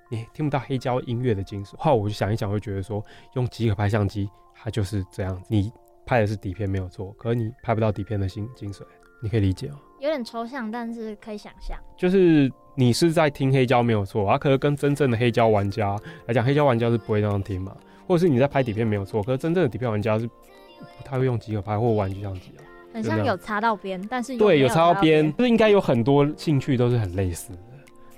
[0.09, 1.73] 你听不到黑胶音乐的精髓。
[1.77, 3.01] 后来我就想一想，会觉得说，
[3.35, 5.71] 用即可拍相机，它就是这样，你
[6.05, 8.81] 拍的是底片没有错，可是你拍不到底片的精精髓，
[9.21, 9.75] 你可以理解哦。
[9.99, 11.77] 有点抽象，但是可以想象。
[11.95, 17.75] 就是你是在听黑胶没有错，啊，可是跟真正的黑胶玩家来讲，黑胶玩家是不会这样听嘛。
[18.07, 22.63] 或者是你在拍底片没有错，可是真正的底片玩家是不太会用即可拍或玩具相机啊。
[22.93, 27.59] 很像有擦到边，但是有对有擦到边，就是应该有很多兴趣都是很类似的，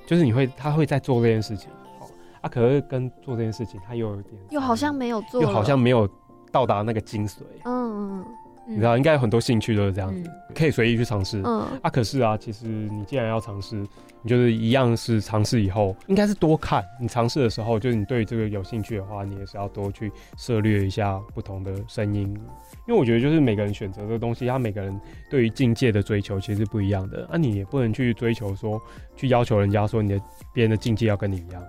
[0.05, 2.07] 就是你会他会在做这件事情，哦，
[2.41, 6.07] 啊，可是跟做这件事情他又有点又好像没有做，又好像没有
[6.51, 8.25] 到达那个精髓，嗯嗯。
[8.69, 11.41] 你知道，应该有很多兴趣都是这样子，嗯、可以随意去尝试。
[11.43, 13.75] 嗯啊，可是啊，其实你既然要尝试，
[14.21, 16.85] 你就是一样是尝试以后，应该是多看。
[17.01, 22.27] 你尝试的时候，就是你对这个有兴趣的话，你也是要多去涉猎一下不同的声音。
[22.87, 24.99] 因为我觉得，就是每个人选择的东西，他每个人
[25.31, 27.27] 对于境界的追求其实是不一样的。
[27.31, 28.79] 啊，你也不能去追求说，
[29.15, 30.21] 去要求人家说你的
[30.53, 31.63] 别人的境界要跟你一样，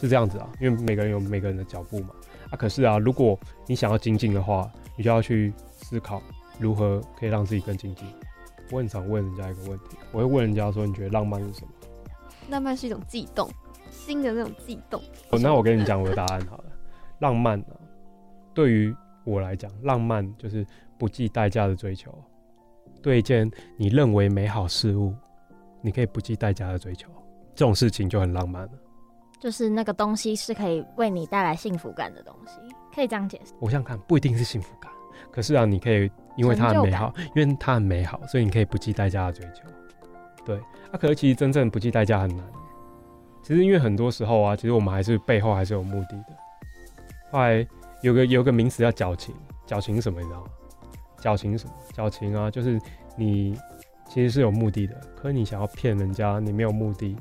[0.00, 0.48] 是这样子啊。
[0.60, 2.08] 因为每个人有每个人的脚步嘛。
[2.50, 5.52] 啊，可是啊，如果你想要精进的话，你就要去。
[5.92, 6.22] 思考
[6.58, 8.06] 如何可以让自己更精进。
[8.70, 11.68] 我很常问人家一个问题，我会问人家说：“你觉得浪漫是什么？”
[12.48, 13.50] 浪漫是一种悸动，
[13.90, 14.98] 新的那种悸动。
[15.28, 16.64] 哦，那我跟你讲我的答案好了。
[17.20, 17.76] 浪漫啊，
[18.54, 20.66] 对于我来讲，浪漫就是
[20.98, 22.10] 不计代价的追求。
[23.02, 25.14] 对一件你认为美好事物，
[25.82, 27.10] 你可以不计代价的追求，
[27.54, 28.72] 这种事情就很浪漫了。
[29.38, 32.58] 就是那个东西是可以为你带来幸福感的东西，
[32.94, 33.52] 可以这样解释。
[33.60, 34.90] 我想想看，不一定是幸福感。
[35.30, 39.62] 可是啊，你可以因为它很美好，因为它很美好，所以你可以不计代价的追求。
[40.44, 40.56] 对，
[40.90, 42.44] 啊，可是其实真正不计代价很难。
[43.42, 46.26] 其实因为很多时候啊，其实我们还是背后还是有目的的。
[47.30, 47.66] 后来
[48.02, 49.34] 有个有个名词叫矫情，
[49.66, 50.46] 矫情什么你知道吗？
[51.20, 51.72] 矫情什么？
[51.92, 52.80] 矫情啊，就是
[53.16, 53.56] 你
[54.08, 57.16] 其实是有目的的，可是你想要骗人家，你没有目的，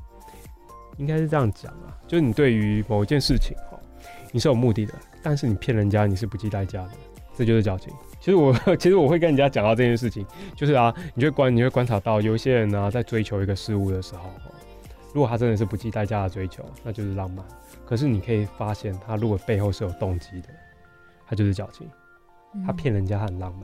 [0.98, 3.80] 应该是这样讲啊，就是你对于某一件事情哈，
[4.32, 4.94] 你是有目的的，
[5.24, 6.92] 但是你骗人家，你是不计代价的。
[7.36, 7.94] 这就是矫情。
[8.20, 10.26] 其实我 其实我会跟人家讲到这件事情，
[10.56, 14.30] 就是啊，你会观你会观察到有一些人呢、啊，在追求一个事物的时候，
[15.14, 17.44] 如果他真的是不计代价的追求，那就是浪漫。
[17.86, 20.50] 可是你可以发现，他如果背后是有动机的，
[21.28, 21.90] 他就是矫情。
[22.66, 23.64] 他骗人家他很浪漫，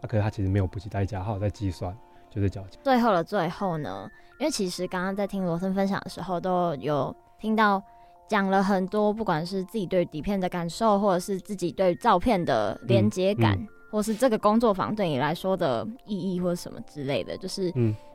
[0.00, 1.92] 啊，可是他其实没有不计代价，他有在计算，
[2.30, 2.80] 就是矫情。
[2.82, 4.08] 最后的最后呢，
[4.38, 7.82] 因为其实刚刚在听罗森分享的时候，都有听到
[8.30, 13.58] 讲了很多，不管是自己对底片的感受，或者是自己对照片的连接感。
[13.58, 17.72] 嗯嗯或是这个工作坊对你来说的意义，或者什么之类的，就是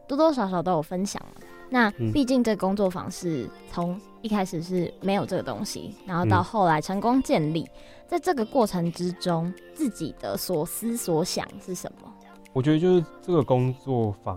[0.07, 1.41] 多多少少都有分享嘛。
[1.69, 7.67] 那毕竟这个工作坊是从一开始是没有这个东西，然后到后来成功建立，
[8.07, 12.09] 在这个过程之中，自己的所思所想是什么？
[12.53, 14.33] 我觉得就是这个工作坊，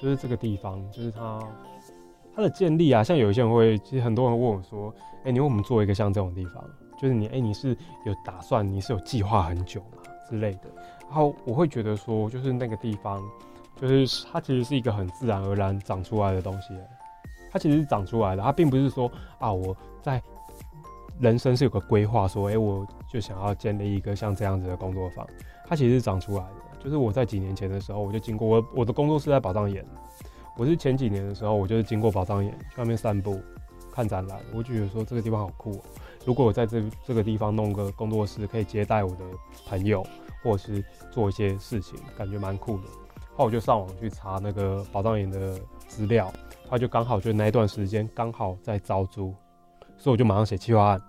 [0.00, 1.40] 就是这个地方，就是它
[2.36, 3.02] 它的建立啊。
[3.02, 6.62] 像有一些人会，其实很多人问我说：“哎、你为什么做一个像这种地方？
[7.00, 10.62] 就是你，哎、你是有打算，你是有计划很久吗？”之类的，
[11.04, 13.22] 然后我会觉得说，就是那个地方，
[13.80, 16.74] 就是它其实是一个很自然而然长出来的东西，
[17.50, 20.20] 它其实是长出来的，它并不是说啊，我在
[21.20, 25.24] 人生是有个规划，说，哎，我就想要建立一个像这样子的工作坊，
[25.64, 29.86] 它其实是长出来的，就是我在几年前的时候，我就经过我我的工作室在宝藏岩，
[30.58, 33.38] 我是前几年的时候，我就是经过宝藏岩去外面散步
[33.92, 35.78] 看展览，我就觉得说这个地方好酷。
[36.24, 39.24] 如果我在这这个地方弄个工作室，可以接待我的
[39.66, 40.04] 朋友，
[40.42, 42.84] 或者是做一些事情，感觉蛮酷的。
[43.36, 46.32] 后我就上网去查那个宝藏岩的资料，
[46.70, 49.34] 他就刚好就那一段时间刚好在招租，
[49.98, 51.02] 所以我就马上写企划案，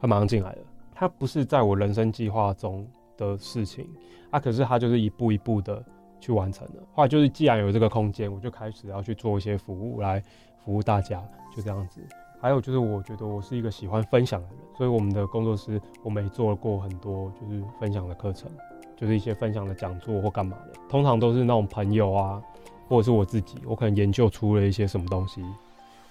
[0.00, 0.58] 他马上进来了。
[0.94, 3.86] 他不是在我人生计划中的事情
[4.30, 5.84] 啊，可是他就是一步一步的
[6.26, 6.82] 去完成了。
[6.92, 10.20] 后来就是既然有这个空间，我就开始要去做一些服务来
[10.64, 11.22] 服务大家，
[11.54, 12.00] 就这样子。
[12.40, 18.50] 还有就是，我觉得我是一个喜欢分享的人，所以我们的工作室我们也做过很多就是分享的课程，
[18.96, 20.72] 就是一些分享的讲座或干嘛的。
[20.88, 22.42] 通常都是那种朋友啊，
[22.88, 25.42] 或者是我自己，我可能研究出了一些什么东西，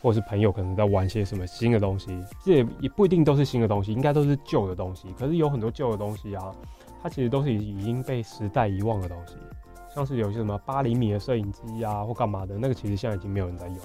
[0.02, 2.24] 或者是朋友可能在玩些什么新的东西。
[2.44, 5.14] 这也也不一定都是新的东西，应该都是旧的东西。
[5.20, 6.52] 可是有很多旧的东西啊，
[7.04, 9.36] 它其实都是已经被时代遗忘的东西，
[9.96, 13.78] 像是有些什么八厘米的摄影机啊或干嘛的，那个其实现在已经没有人在用。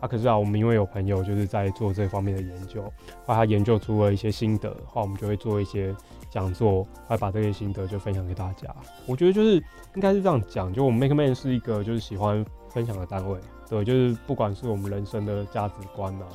[0.00, 2.82] 啊，可是啊，我们因为有朋友就是在做这方面的研究，
[3.24, 5.94] 后来他研究出了一些心得，后来我们就会做一些
[6.28, 8.74] 讲座，来把这些心得就分享给大家。
[9.06, 9.62] 我觉得就是
[9.94, 13.38] 应该是这样讲，就我们 MakeMan 是一个就是喜欢分享的单位，
[13.68, 16.26] 对，就是不管是我们人生的价值观啊，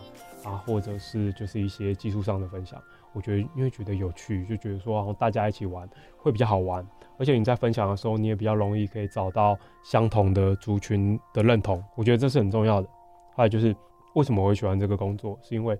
[0.48, 2.82] 啊，或者是就是一些技术上的分享，
[3.14, 6.86] 我觉得因为觉得有趣，就觉得说然后大家一起玩会比较好玩，
[7.18, 12.88] 而且你在分享的时候，你也比较容易可以找到相同的族群的认同，我觉得这是很重要的。
[13.36, 13.76] 还有就是，
[14.16, 15.38] 为什么我会喜欢这个工作？
[15.44, 15.78] 是因为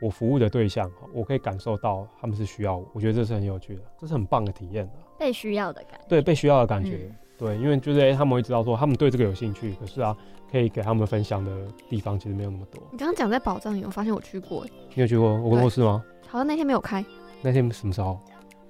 [0.00, 4.92] 我服务的对象，我可以感受到他们是需要我，我觉得这是很有趣的，这是很棒的体验的。
[5.18, 6.06] 被需要的感觉。
[6.08, 7.00] 对，被需要的感觉。
[7.08, 10.16] 嗯、对，因为就是他们会知道说他们对这个有兴趣，可是啊，
[10.50, 11.50] 可以给他们分享的
[11.88, 12.82] 地方其实没有那么多。
[12.90, 14.64] 你刚刚讲在宝藏岩，我发现我去过。
[14.94, 16.02] 你有去过我工作室吗？
[16.28, 17.04] 好像那天没有开。
[17.42, 18.18] 那天什么时候？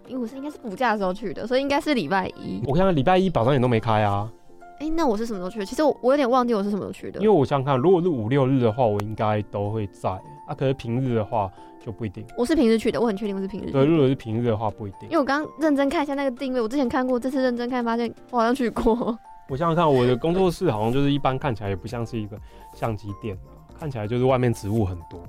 [0.06, 2.62] 因为我是应该是补假的时候去的，所以应该是礼拜一。
[2.66, 4.30] 我看礼拜一宝藏岩都没开啊。
[4.80, 5.66] 哎、欸，那我是什么时候去的？
[5.66, 7.20] 其实我我有点忘记我是什么时候去的。
[7.20, 10.10] 因为我想想看，如果是五六日的话，我应该都会在
[10.46, 10.54] 啊。
[10.56, 11.50] 可是平日的话
[11.84, 12.24] 就不一定。
[12.36, 13.70] 我是平日去的，我很确定我是平日。
[13.70, 15.02] 对，如果是平日的话不一定。
[15.02, 19.16] 因为我刚认真看一下那个定位，我之前看过，这次认真看发现我好像去过。
[19.50, 22.38] 我想想看，我的工作室好像就是一般看起来也不像是一个
[22.72, 25.20] 相机店啊，看起来就是外面植物很多。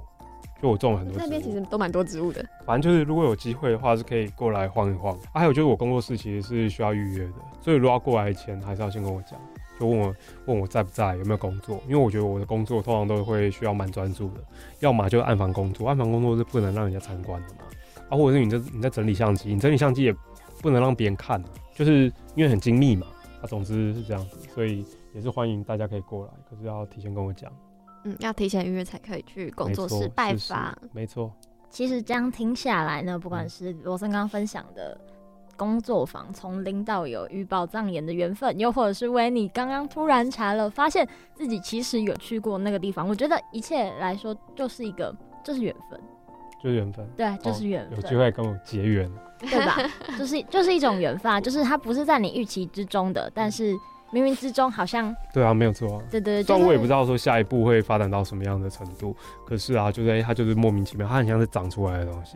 [0.61, 2.45] 就我种了很多，那边其实都蛮多植物的。
[2.67, 5.11] 反正就是如果有机会的话，是可以过来晃一晃。
[5.34, 9.39] 啊，还有就是我工作室其实是需要预约的，所以如果要过来前，还是要先跟我讲，
[9.80, 10.15] 就问我
[10.45, 11.82] 问我在不在，有没有工作。
[11.88, 14.43] 因为我觉得我的工作通常都会需要蛮专注的，
[14.82, 17.61] 要么就是暗房工作，暗房工作是不能让人家参观的嘛。
[18.09, 20.15] 啊，或者是你在你在整理相机，你整理相机也
[20.61, 21.43] 不能让别人看，
[21.74, 22.03] 就是
[22.36, 23.07] 因为很精密嘛。
[23.42, 27.52] 啊，总之是这样子，所以也是欢迎大家可以过来，可是要提前跟我讲。
[28.04, 30.76] 嗯，要提前预约才可以去工作室拜访。
[30.92, 31.32] 没错，
[31.70, 35.00] 其实这样听下来呢，不管是罗森刚分享的
[35.56, 46.00] 工作坊，从零到有与宝藏岩的缘分，又或者是维尼刚刚突然查了，发现自己其实有去过那个地方，我觉得一切来说就是一个，就是缘分，
[46.62, 49.78] 就是缘分，对，就是缘分，有机会跟我结缘， 对吧？
[50.18, 53.76] 就是就是一种缘分啊，就是它不是在你预期之中的，但是。
[54.14, 56.03] 冥冥之中好像对啊，没有错啊。
[56.12, 59.16] 对对对，虽然我也不知道说下一步会发展到什么样的程度，
[59.47, 62.36] 可是啊，就是、欸、它就是莫名其妙，它很像是长出来的东西。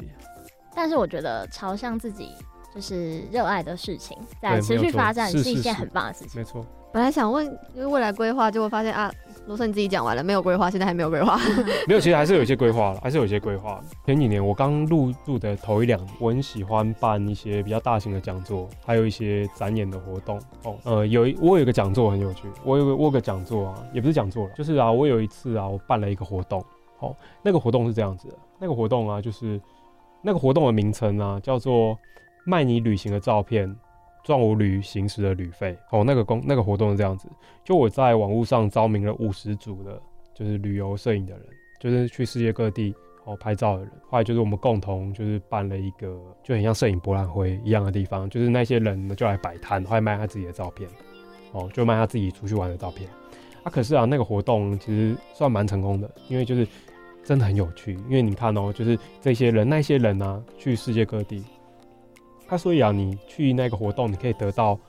[0.73, 2.31] 但是我觉得朝向自己
[2.73, 6.39] 就是热爱的事情，在持续发展是一件很棒的事情。
[6.39, 6.65] 没错。
[6.93, 9.11] 本来想问，因为未来规划，结果发现啊，
[9.47, 11.37] 罗森你自己讲完了，没有规划，现在还没有规划。
[11.87, 13.79] 没有，其实还是有一些规划了，还是有一些规划。
[14.05, 20.39] 前几年我刚入入的头一两年，我很喜欢办一些比较大型的讲座，还有一些展演的活动。
[20.63, 26.63] 哦，呃，有一我有一个讲座很有趣，我有个我有个讲座啊，也不是讲座了，就是啊，我有一次啊，我办了一个活动。
[26.99, 29.61] 哦，那个活动是这样子的，那个活动啊，就是
[30.23, 31.95] 那个活动的名称啊，叫做
[32.45, 33.75] 卖你旅行的照片。
[34.25, 37.29] 赚我旅行时的旅费哦，那个工那个活动是这样子，
[37.63, 40.01] 就我在网络上招名了五十组的，
[40.33, 41.45] 就是旅游摄影的人，
[41.79, 42.91] 就是去世界各地
[43.25, 43.91] 哦拍照的人。
[44.09, 50.89] 后来就是我们共同就是办了一个就很像摄影博览会一样的地方，就是那些人呢就来摆摊，后来卖他自己的照片，
[51.51, 53.07] 哦，就卖他自己出去玩的照片。
[53.61, 56.67] 啊，可是啊，那个活动其实算蛮成功的，因为就是
[57.23, 61.43] 真的很有趣，因为你看哦，就是这些人那些人啊，去世界各地。
[62.47, 64.79] 他所以啊，你去那个活动，你可以得到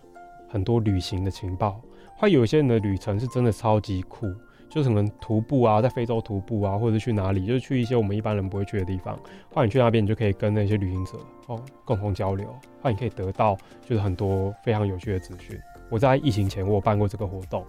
[0.48, 1.80] 很多旅行的情报。
[2.18, 4.26] 会有些人的旅程是真的超级酷，
[4.70, 9.18] 就是可能徒步啊，在非洲徒步啊，或者去哪里，就是去一些我们一般人不会去的地方。
[9.52, 11.12] 或你去那边，你就可以跟那些旅行者
[11.46, 12.48] 哦共同交流。
[12.82, 15.59] 或你可以得到就是很多非常有趣的资讯。
[15.90, 17.64] 我在疫情前我有办过这个活动，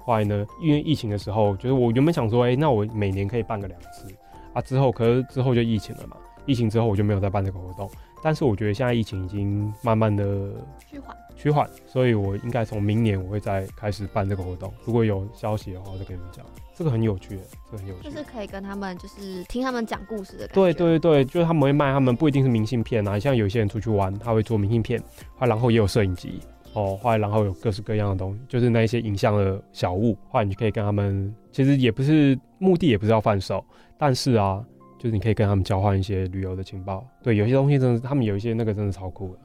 [0.00, 4.06] 后来呢，因为疫情的时候，就是我原本想说，哎、那我每年可以办个两次
[4.52, 4.60] 啊。
[4.60, 7.88] 之后可是之后就疫情了嘛，疫情之后我就没有再办这个活动。
[8.22, 10.50] 但是我觉得现在疫情已经慢慢的
[10.88, 14.72] 趋缓，趋缓，所以我应该从明年我会再开始办这个活动。
[14.84, 16.44] 如果有消息的话，我再跟你们讲。
[16.74, 17.38] 这个很有趣，
[17.70, 20.54] 这个很有趣，就是可以跟他们就是听他们讲故事的感觉。
[20.54, 25.00] 对对对，就是他们会卖，他们不一定是明信片啊，像有些人出去玩，他会做明信片，
[25.38, 26.40] 然后也有摄影机
[26.72, 33.62] 哦，后来然后有各式各样的东西，就是那一些影像的小物，后来你就可以跟他们，其实也不是目的，也不是要贩售，
[33.98, 34.64] 但是啊。
[35.02, 39.38] 就是你可以跟他们交换一些旅游的情报，对，有些东西真的，他们有一些那个真的超酷的，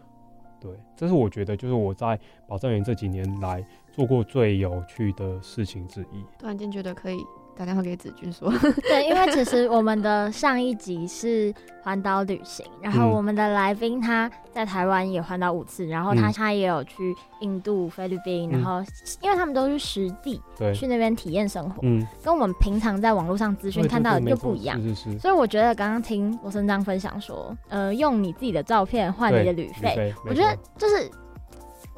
[0.59, 6.23] 对，这是我觉得就是我在保藏员这几年来做过最有趣的事情之一。
[6.37, 7.17] 突然间觉得可以。
[7.57, 8.51] 打电话给子君说，
[8.87, 11.51] 对，因为其实我们的 上一集是
[11.81, 18.83] 环岛旅行，然后我们的来宾他在台湾也环岛五次，然后他他也有去印度、菲律宾，然后
[19.21, 20.39] 因为他们都是实地
[20.73, 25.19] 去那边体验生活，嗯，跟我们平常在网络上资讯看到的又不一样，是是是。
[25.19, 31.09] 所以我觉得刚刚听罗森章分享说，呃，用你自己的照片换你的旅费，我觉得就是。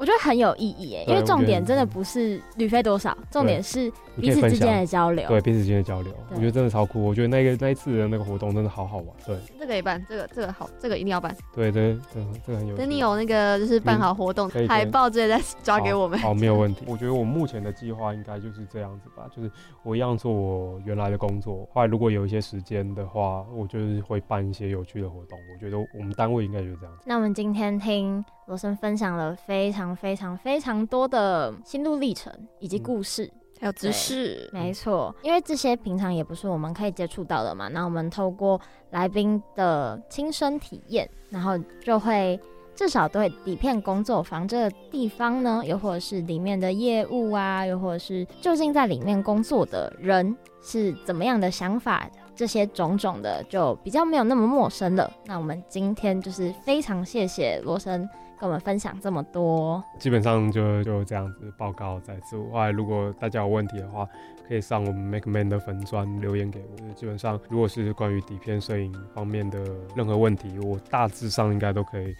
[0.00, 5.28] 我觉得很有意义诶，因为重点真的不是旅费多少，重点是彼此之间的交流。
[5.28, 7.04] 对，彼此之间的交流，我觉得真的超酷。
[7.04, 9.08] 我觉得那个那一次的那个活动真的好好玩。
[9.26, 11.36] 对，这个也办，这个这个好，这个一定要办。
[11.54, 12.74] 对对对，这个很有。
[12.78, 16.18] 等你有那个就是办好活动海报，直接再抓给我们。
[16.18, 16.82] 好，没有问题。
[16.88, 19.50] 我觉得我目前的计划应该就是这样子吧，就是
[19.82, 25.38] 我一样做我原来的工作，后来如果有一些时间的话，我就是会办一些有趣的活动。
[25.52, 27.02] 我觉得我们单位应该就是这样子。
[27.04, 28.24] 那我们今天听。
[28.46, 34.48] 罗森分享了非常非常非常多的心路历程以及故事，嗯、还有知识。
[34.52, 37.68] 没错，因为这些平常也不是我们可以接触到的嘛。
[37.68, 38.60] 那我们透过
[38.90, 42.38] 来宾的亲身体验，然后就会
[42.74, 55.12] 至少对底片工作坊这个地方呢，又或者是里面的业务啊，又或者是究竟在里面工作的人是怎么样的想法，这些种种的就比较没有那么陌生了。
[55.26, 58.08] 那我们今天就是非常谢谢罗森。
[58.40, 62.38] 跟我们分享这么多，基本上就就这样子报告在此。
[62.38, 64.08] 外如果大家有问题的话，
[64.48, 66.94] 可以上我们 Make Man 的粉专留言给我。
[66.94, 69.62] 基本上如果是关于底片摄影方面的
[69.94, 72.16] 任何问题，我大致上应该都可以。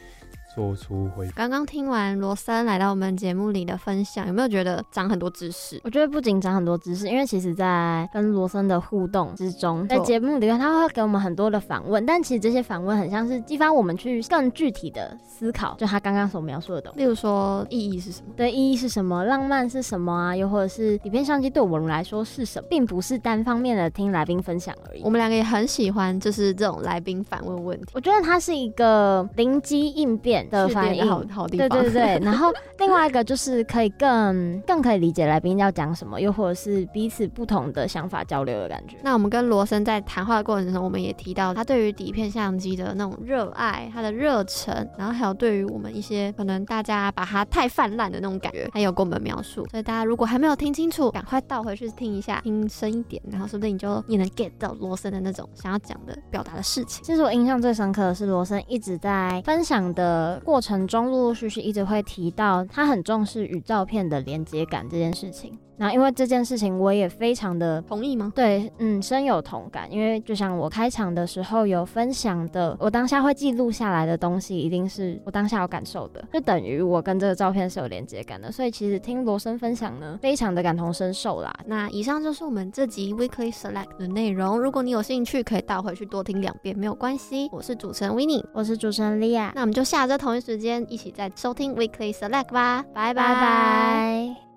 [0.55, 1.33] 做出回应。
[1.33, 5.81] 刚刚听完罗森来到我们节目里的分享，有没有觉得长很多知识？
[5.85, 16.99] 我觉得不仅长很多知识，因为其实在跟罗森的互动之中，在节目里面他会给我们很多的访问，但其实这些访问很像是激发我们去更具体的思考，就他刚刚所描述的东西。
[16.99, 18.33] 例如说意义是什么？
[18.37, 19.25] 对，意义是什么？
[19.25, 20.37] 浪漫是什么啊？
[20.37, 22.67] 又或者是底片相机对我们来说是什么？
[22.69, 25.03] 并不是单方面的听来宾分享而已。
[25.03, 27.87] 我们两个也很喜欢，就是这种来宾反问问题。
[27.93, 31.07] 我觉得它是一个灵机应变的反应。
[31.11, 38.97] 好好地方，对对对， 然后另外一个就是可以更更可以理解来宾要讲什么，又或者是彼此不同的想法交流的感觉。
[39.03, 49.67] 那我们跟罗森在谈话的过程中，我们也提到他对于底片相机的那种热爱，他的热忱，然后还有对于我们一些可能大家把它太泛滥的那种感觉，他有跟我们描述。
[49.71, 57.03] 所以大家如果还没有听清楚，赶快倒回去听一下，听深一点，然后说不定你就也能 get 到罗森的那种想要讲的表达的事情。
[57.03, 65.59] 其实我印象最深刻的是罗森一直在分享的过程中，陆陆续续一直会提到他很重视与照片的连接感这件事情。
[65.81, 68.31] 那因为这件事情，我也非常的同意吗？
[68.37, 69.91] 对，嗯，深有同感。
[69.91, 78.53] 因为就像我开场的时候有分享的，我当下会记录下来的东西，一定是我当下有感受的，就等于我跟这个照片是有连接感的。
[78.53, 81.51] 所以其实听罗生分享呢，非常的感同身受啦。
[81.65, 84.61] 那以上就是我们这集 Weekly Select 的内容。
[84.61, 87.49] 如果你有兴趣，可以倒回去多听两遍，没有关系。
[87.51, 92.85] 我是主持人 Winnie，我是主持人 Lia，那我们就下周同一时间一起再收听 Weekly Select 吧。
[92.93, 94.50] 拜拜。